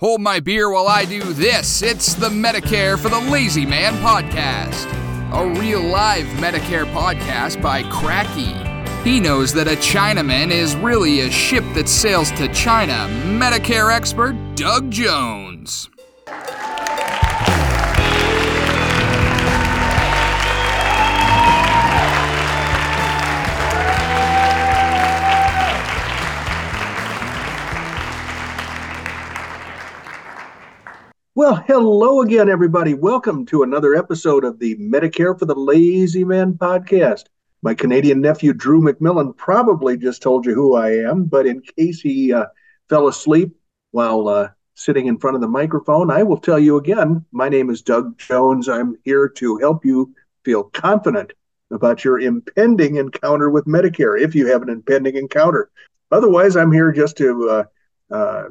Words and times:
Hold 0.00 0.20
my 0.20 0.40
beer 0.40 0.68
while 0.72 0.88
I 0.88 1.04
do 1.04 1.22
this. 1.22 1.80
It's 1.80 2.14
the 2.14 2.28
Medicare 2.28 2.98
for 2.98 3.08
the 3.08 3.20
Lazy 3.30 3.64
Man 3.64 3.94
podcast, 3.98 4.90
a 5.32 5.60
real 5.60 5.82
live 5.82 6.26
Medicare 6.38 6.92
podcast 6.92 7.62
by 7.62 7.84
Cracky. 7.84 8.52
He 9.08 9.20
knows 9.20 9.52
that 9.54 9.68
a 9.68 9.76
Chinaman 9.76 10.50
is 10.50 10.74
really 10.74 11.20
a 11.20 11.30
ship 11.30 11.62
that 11.74 11.88
sails 11.88 12.32
to 12.32 12.52
China. 12.52 13.06
Medicare 13.38 13.94
expert 13.94 14.34
Doug 14.56 14.90
Jones. 14.90 15.53
Well, 31.36 31.56
hello 31.66 32.20
again, 32.20 32.48
everybody. 32.48 32.94
Welcome 32.94 33.44
to 33.46 33.64
another 33.64 33.96
episode 33.96 34.44
of 34.44 34.60
the 34.60 34.76
Medicare 34.76 35.36
for 35.36 35.46
the 35.46 35.54
Lazy 35.56 36.22
Man 36.22 36.52
podcast. 36.52 37.24
My 37.60 37.74
Canadian 37.74 38.20
nephew, 38.20 38.52
Drew 38.52 38.80
McMillan, 38.80 39.36
probably 39.36 39.96
just 39.96 40.22
told 40.22 40.46
you 40.46 40.54
who 40.54 40.76
I 40.76 40.90
am, 40.90 41.24
but 41.24 41.44
in 41.44 41.60
case 41.60 42.00
he 42.00 42.32
uh, 42.32 42.44
fell 42.88 43.08
asleep 43.08 43.50
while 43.90 44.28
uh, 44.28 44.50
sitting 44.74 45.08
in 45.08 45.18
front 45.18 45.34
of 45.34 45.40
the 45.40 45.48
microphone, 45.48 46.08
I 46.08 46.22
will 46.22 46.38
tell 46.38 46.60
you 46.60 46.76
again. 46.76 47.24
My 47.32 47.48
name 47.48 47.68
is 47.68 47.82
Doug 47.82 48.16
Jones. 48.16 48.68
I'm 48.68 48.96
here 49.02 49.28
to 49.30 49.56
help 49.56 49.84
you 49.84 50.14
feel 50.44 50.62
confident 50.62 51.32
about 51.72 52.04
your 52.04 52.20
impending 52.20 52.94
encounter 52.94 53.50
with 53.50 53.64
Medicare, 53.64 54.20
if 54.20 54.36
you 54.36 54.46
have 54.46 54.62
an 54.62 54.68
impending 54.68 55.16
encounter. 55.16 55.72
Otherwise, 56.12 56.54
I'm 56.54 56.70
here 56.70 56.92
just 56.92 57.16
to 57.16 57.50
uh, 57.50 57.64
uh 58.14 58.44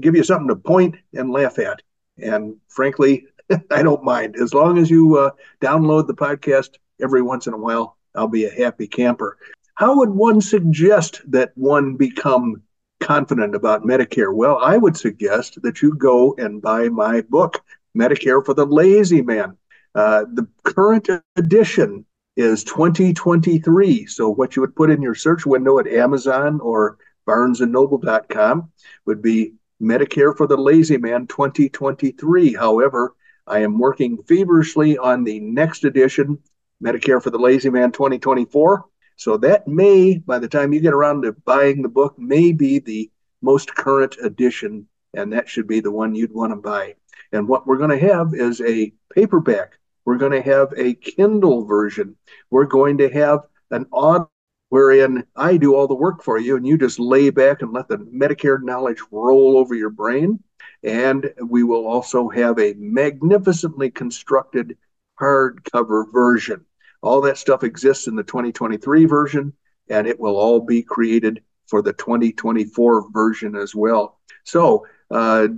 give 0.00 0.14
you 0.14 0.24
something 0.24 0.48
to 0.48 0.56
point 0.56 0.96
and 1.14 1.30
laugh 1.30 1.58
at. 1.58 1.80
And 2.22 2.56
frankly, 2.68 3.26
I 3.70 3.82
don't 3.82 4.04
mind. 4.04 4.36
As 4.36 4.54
long 4.54 4.78
as 4.78 4.90
you 4.90 5.18
uh, 5.18 5.30
download 5.60 6.06
the 6.06 6.14
podcast 6.14 6.70
every 7.00 7.22
once 7.22 7.46
in 7.46 7.54
a 7.54 7.58
while, 7.58 7.96
I'll 8.14 8.28
be 8.28 8.44
a 8.44 8.50
happy 8.50 8.86
camper. 8.86 9.38
How 9.74 9.96
would 9.96 10.10
one 10.10 10.40
suggest 10.40 11.20
that 11.30 11.52
one 11.54 11.94
become 11.94 12.62
confident 13.00 13.54
about 13.54 13.84
Medicare? 13.84 14.34
Well, 14.34 14.58
I 14.58 14.76
would 14.76 14.96
suggest 14.96 15.62
that 15.62 15.82
you 15.82 15.94
go 15.94 16.34
and 16.36 16.60
buy 16.60 16.88
my 16.88 17.20
book, 17.22 17.62
Medicare 17.96 18.44
for 18.44 18.54
the 18.54 18.66
Lazy 18.66 19.22
Man. 19.22 19.56
Uh, 19.94 20.24
the 20.32 20.48
current 20.64 21.08
edition 21.36 22.04
is 22.36 22.64
2023. 22.64 24.06
So, 24.06 24.28
what 24.28 24.56
you 24.56 24.62
would 24.62 24.76
put 24.76 24.90
in 24.90 25.02
your 25.02 25.14
search 25.14 25.46
window 25.46 25.78
at 25.78 25.86
Amazon 25.86 26.60
or 26.60 26.98
barnesandnoble.com 27.26 28.72
would 29.06 29.22
be 29.22 29.54
Medicare 29.80 30.36
for 30.36 30.46
the 30.46 30.56
Lazy 30.56 30.96
Man 30.96 31.26
2023. 31.26 32.54
However, 32.54 33.14
I 33.46 33.60
am 33.60 33.78
working 33.78 34.22
feverishly 34.24 34.98
on 34.98 35.24
the 35.24 35.40
next 35.40 35.84
edition, 35.84 36.38
Medicare 36.82 37.22
for 37.22 37.30
the 37.30 37.38
Lazy 37.38 37.70
Man 37.70 37.92
2024. 37.92 38.84
So 39.16 39.36
that 39.38 39.66
may, 39.66 40.18
by 40.18 40.38
the 40.38 40.48
time 40.48 40.72
you 40.72 40.80
get 40.80 40.94
around 40.94 41.22
to 41.22 41.32
buying 41.32 41.82
the 41.82 41.88
book, 41.88 42.18
may 42.18 42.52
be 42.52 42.78
the 42.78 43.10
most 43.42 43.74
current 43.74 44.16
edition, 44.22 44.86
and 45.14 45.32
that 45.32 45.48
should 45.48 45.66
be 45.66 45.80
the 45.80 45.90
one 45.90 46.14
you'd 46.14 46.34
want 46.34 46.52
to 46.52 46.56
buy. 46.56 46.94
And 47.32 47.48
what 47.48 47.66
we're 47.66 47.78
going 47.78 47.98
to 47.98 48.08
have 48.08 48.34
is 48.34 48.60
a 48.60 48.92
paperback. 49.14 49.78
We're 50.04 50.18
going 50.18 50.32
to 50.32 50.42
have 50.42 50.72
a 50.76 50.94
Kindle 50.94 51.64
version. 51.64 52.16
We're 52.50 52.64
going 52.64 52.98
to 52.98 53.08
have 53.10 53.40
an 53.70 53.86
audio 53.92 54.28
wherein 54.68 55.24
I 55.34 55.56
do 55.56 55.74
all 55.74 55.86
the 55.86 55.94
work 55.94 56.22
for 56.22 56.38
you 56.38 56.56
and 56.56 56.66
you 56.66 56.76
just 56.76 56.98
lay 56.98 57.30
back 57.30 57.62
and 57.62 57.72
let 57.72 57.88
the 57.88 57.98
Medicare 57.98 58.62
knowledge 58.62 59.00
roll 59.10 59.56
over 59.56 59.74
your 59.74 59.90
brain. 59.90 60.42
And 60.82 61.32
we 61.44 61.64
will 61.64 61.86
also 61.86 62.28
have 62.28 62.58
a 62.58 62.74
magnificently 62.74 63.90
constructed 63.90 64.76
hardcover 65.20 66.12
version. 66.12 66.64
All 67.02 67.20
that 67.22 67.38
stuff 67.38 67.62
exists 67.64 68.06
in 68.06 68.16
the 68.16 68.22
2023 68.22 69.04
version, 69.04 69.52
and 69.88 70.06
it 70.06 70.18
will 70.18 70.36
all 70.36 70.60
be 70.60 70.82
created 70.82 71.42
for 71.66 71.82
the 71.82 71.92
2024 71.92 73.10
version 73.10 73.56
as 73.56 73.74
well. 73.74 74.18
So, 74.44 74.86
uh, 75.10 75.48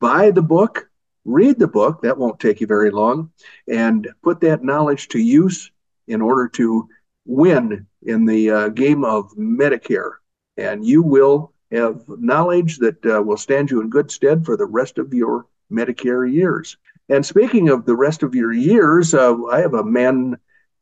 buy 0.00 0.30
the 0.30 0.42
book, 0.42 0.88
read 1.24 1.58
the 1.58 1.68
book, 1.68 2.02
that 2.02 2.18
won't 2.18 2.40
take 2.40 2.60
you 2.60 2.66
very 2.66 2.90
long, 2.90 3.30
and 3.68 4.08
put 4.22 4.40
that 4.40 4.64
knowledge 4.64 5.08
to 5.08 5.18
use 5.18 5.70
in 6.08 6.20
order 6.20 6.48
to 6.48 6.88
win 7.26 7.86
in 8.02 8.24
the 8.24 8.50
uh, 8.50 8.68
game 8.68 9.04
of 9.04 9.30
Medicare, 9.36 10.12
and 10.56 10.84
you 10.84 11.02
will 11.02 11.52
have 11.70 12.02
knowledge 12.08 12.78
that 12.78 13.04
uh, 13.06 13.22
will 13.22 13.36
stand 13.36 13.70
you 13.70 13.80
in 13.80 13.88
good 13.88 14.10
stead 14.10 14.44
for 14.44 14.56
the 14.56 14.66
rest 14.66 14.98
of 14.98 15.14
your 15.14 15.46
Medicare 15.70 16.30
years. 16.30 16.76
And 17.08 17.24
speaking 17.24 17.68
of 17.68 17.86
the 17.86 17.96
rest 17.96 18.22
of 18.22 18.34
your 18.34 18.52
years, 18.52 19.14
uh, 19.14 19.36
I 19.46 19.60
have 19.60 19.74
a 19.74 19.84
man 19.84 20.38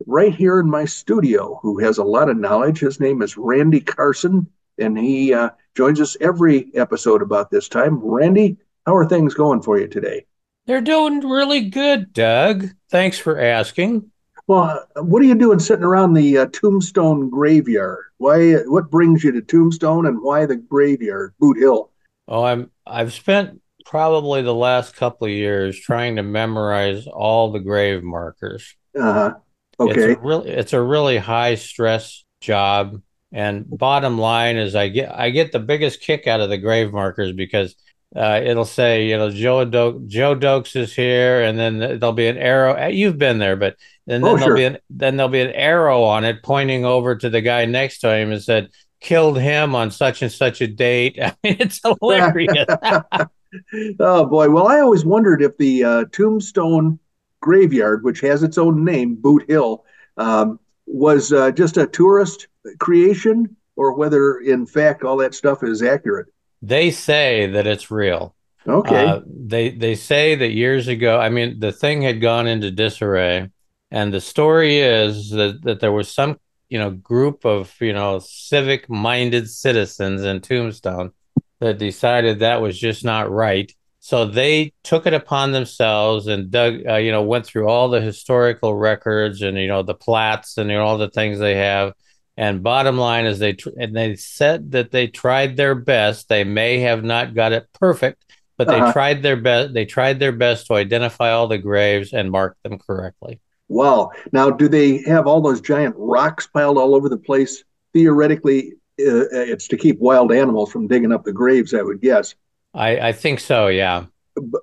right 0.06 0.34
here 0.34 0.60
in 0.60 0.70
my 0.70 0.84
studio 0.84 1.58
who 1.62 1.78
has 1.78 1.98
a 1.98 2.04
lot 2.04 2.28
of 2.28 2.36
knowledge. 2.36 2.80
His 2.80 3.00
name 3.00 3.22
is 3.22 3.36
Randy 3.36 3.80
Carson, 3.80 4.46
and 4.78 4.98
he 4.98 5.34
uh, 5.34 5.50
joins 5.74 6.00
us 6.00 6.16
every 6.20 6.70
episode 6.74 7.22
about 7.22 7.50
this 7.50 7.68
time. 7.68 7.98
Randy, 7.98 8.56
how 8.86 8.94
are 8.94 9.06
things 9.06 9.34
going 9.34 9.62
for 9.62 9.78
you 9.78 9.88
today? 9.88 10.26
They're 10.66 10.80
doing 10.80 11.20
really 11.20 11.68
good, 11.70 12.12
Doug. 12.12 12.68
Thanks 12.90 13.18
for 13.18 13.38
asking. 13.40 14.10
Well, 14.48 14.82
what 14.96 15.20
are 15.20 15.26
you 15.26 15.34
doing 15.34 15.58
sitting 15.58 15.84
around 15.84 16.14
the 16.14 16.38
uh, 16.38 16.46
Tombstone 16.46 17.28
graveyard? 17.28 18.06
Why? 18.16 18.54
What 18.64 18.90
brings 18.90 19.22
you 19.22 19.30
to 19.32 19.42
Tombstone, 19.42 20.06
and 20.06 20.22
why 20.22 20.46
the 20.46 20.56
graveyard, 20.56 21.34
Boot 21.38 21.58
Hill? 21.58 21.90
Oh, 22.26 22.44
I'm. 22.44 22.70
I've 22.86 23.12
spent 23.12 23.60
probably 23.84 24.40
the 24.40 24.54
last 24.54 24.96
couple 24.96 25.26
of 25.26 25.32
years 25.32 25.78
trying 25.78 26.16
to 26.16 26.22
memorize 26.22 27.06
all 27.06 27.52
the 27.52 27.60
grave 27.60 28.02
markers. 28.02 28.74
Uh 28.98 29.12
huh. 29.12 29.34
Okay. 29.80 30.12
It's 30.12 30.18
a 30.18 30.22
really, 30.22 30.50
it's 30.50 30.72
a 30.72 30.82
really 30.82 31.18
high 31.18 31.54
stress 31.54 32.24
job, 32.40 33.02
and 33.30 33.66
bottom 33.68 34.18
line 34.18 34.56
is, 34.56 34.74
I 34.74 34.88
get 34.88 35.14
I 35.14 35.28
get 35.28 35.52
the 35.52 35.60
biggest 35.60 36.00
kick 36.00 36.26
out 36.26 36.40
of 36.40 36.48
the 36.48 36.58
grave 36.58 36.90
markers 36.90 37.32
because 37.32 37.76
uh, 38.16 38.40
it'll 38.42 38.64
say, 38.64 39.06
you 39.06 39.16
know, 39.16 39.30
Joe 39.30 39.64
Do- 39.64 40.02
Joe 40.06 40.34
Dokes 40.34 40.76
is 40.76 40.94
here, 40.94 41.42
and 41.42 41.58
then 41.58 41.78
there'll 41.78 42.12
be 42.12 42.28
an 42.28 42.38
arrow. 42.38 42.88
You've 42.88 43.18
been 43.18 43.38
there, 43.38 43.56
but 43.56 43.76
and 44.06 44.24
then 44.24 44.32
Oh, 44.32 44.36
there'll 44.36 44.48
sure. 44.50 44.56
be 44.56 44.64
an, 44.64 44.78
then 44.90 45.16
there'll 45.16 45.30
be 45.30 45.40
an 45.42 45.52
arrow 45.52 46.02
on 46.02 46.24
it 46.24 46.42
pointing 46.42 46.84
over 46.84 47.16
to 47.16 47.28
the 47.30 47.40
guy 47.42 47.66
next 47.66 47.98
to 48.00 48.14
him 48.14 48.32
and 48.32 48.42
said, 48.42 48.70
"Killed 49.00 49.38
him 49.38 49.74
on 49.74 49.90
such 49.90 50.22
and 50.22 50.32
such 50.32 50.60
a 50.60 50.66
date." 50.66 51.18
I 51.22 51.34
mean, 51.44 51.56
it's 51.60 51.80
hilarious. 51.84 52.66
oh 54.00 54.26
boy. 54.26 54.50
Well, 54.50 54.68
I 54.68 54.80
always 54.80 55.04
wondered 55.04 55.42
if 55.42 55.56
the 55.58 55.84
uh, 55.84 56.04
Tombstone 56.12 56.98
graveyard, 57.40 58.04
which 58.04 58.20
has 58.20 58.42
its 58.42 58.58
own 58.58 58.84
name, 58.84 59.14
Boot 59.14 59.44
Hill, 59.48 59.84
um, 60.16 60.58
was 60.86 61.32
uh, 61.32 61.50
just 61.52 61.76
a 61.76 61.86
tourist 61.86 62.48
creation, 62.78 63.54
or 63.76 63.92
whether 63.94 64.38
in 64.38 64.66
fact 64.66 65.02
all 65.02 65.16
that 65.18 65.34
stuff 65.34 65.62
is 65.62 65.82
accurate. 65.82 66.26
They 66.62 66.90
say 66.90 67.46
that 67.46 67.66
it's 67.66 67.90
real. 67.90 68.34
Okay. 68.66 69.06
Uh, 69.06 69.20
they 69.26 69.70
they 69.70 69.94
say 69.94 70.34
that 70.34 70.50
years 70.50 70.88
ago, 70.88 71.18
I 71.18 71.28
mean, 71.28 71.58
the 71.58 71.72
thing 71.72 72.02
had 72.02 72.20
gone 72.20 72.46
into 72.46 72.70
disarray, 72.70 73.48
and 73.90 74.12
the 74.12 74.20
story 74.20 74.78
is 74.78 75.30
that 75.30 75.62
that 75.62 75.80
there 75.80 75.92
was 75.92 76.12
some 76.12 76.38
you 76.68 76.78
know 76.78 76.90
group 76.90 77.46
of 77.46 77.74
you 77.80 77.92
know 77.92 78.18
civic 78.18 78.88
minded 78.90 79.48
citizens 79.48 80.22
in 80.22 80.40
Tombstone 80.40 81.12
that 81.60 81.78
decided 81.78 82.38
that 82.38 82.60
was 82.60 82.78
just 82.78 83.04
not 83.04 83.30
right. 83.30 83.72
So 84.00 84.26
they 84.26 84.72
took 84.84 85.06
it 85.06 85.14
upon 85.14 85.52
themselves 85.52 86.28
and 86.28 86.50
dug, 86.50 86.86
uh, 86.86 86.96
you 86.96 87.10
know, 87.10 87.22
went 87.22 87.44
through 87.44 87.68
all 87.68 87.88
the 87.88 88.00
historical 88.00 88.74
records 88.74 89.42
and 89.42 89.56
you 89.58 89.66
know 89.66 89.82
the 89.82 89.94
plats 89.94 90.58
and 90.58 90.70
you 90.70 90.76
know, 90.76 90.84
all 90.84 90.98
the 90.98 91.10
things 91.10 91.38
they 91.38 91.56
have. 91.56 91.92
And 92.38 92.62
bottom 92.62 92.96
line 92.96 93.26
is 93.26 93.40
they 93.40 93.54
tr- 93.54 93.70
and 93.76 93.96
they 93.96 94.14
said 94.14 94.70
that 94.70 94.92
they 94.92 95.08
tried 95.08 95.56
their 95.56 95.74
best. 95.74 96.28
They 96.28 96.44
may 96.44 96.78
have 96.78 97.02
not 97.02 97.34
got 97.34 97.50
it 97.52 97.66
perfect, 97.80 98.24
but 98.56 98.68
they 98.68 98.78
Uh-huh. 98.80 98.92
tried 98.92 99.22
their 99.24 99.34
best. 99.36 99.74
They 99.74 99.84
tried 99.84 100.20
their 100.20 100.30
best 100.30 100.68
to 100.68 100.74
identify 100.74 101.32
all 101.32 101.48
the 101.48 101.58
graves 101.58 102.12
and 102.12 102.30
mark 102.30 102.56
them 102.62 102.78
correctly. 102.78 103.40
Wow. 103.68 104.12
Now, 104.30 104.50
do 104.50 104.68
they 104.68 104.98
have 104.98 105.26
all 105.26 105.40
those 105.40 105.60
giant 105.60 105.96
rocks 105.98 106.46
piled 106.46 106.78
all 106.78 106.94
over 106.94 107.08
the 107.08 107.18
place? 107.18 107.64
Theoretically, 107.92 108.74
uh, 109.00 109.26
it's 109.32 109.66
to 109.68 109.76
keep 109.76 109.98
wild 109.98 110.30
animals 110.32 110.70
from 110.70 110.86
digging 110.86 111.10
up 111.10 111.24
the 111.24 111.32
graves, 111.32 111.74
I 111.74 111.82
would 111.82 112.00
guess. 112.00 112.36
I, 112.72 113.08
I 113.08 113.12
think 113.12 113.40
so. 113.40 113.66
Yeah, 113.66 114.04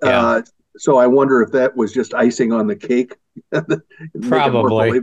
Uh, 0.02 0.44
so 0.78 0.96
I 0.98 1.08
wonder 1.08 1.42
if 1.42 1.52
that 1.52 1.76
was 1.76 1.92
just 1.92 2.14
icing 2.14 2.54
on 2.54 2.68
the 2.68 2.76
cake. 2.78 3.16
Make 3.52 3.64
it 3.68 3.82
more 4.14 4.30
Probably. 4.30 5.02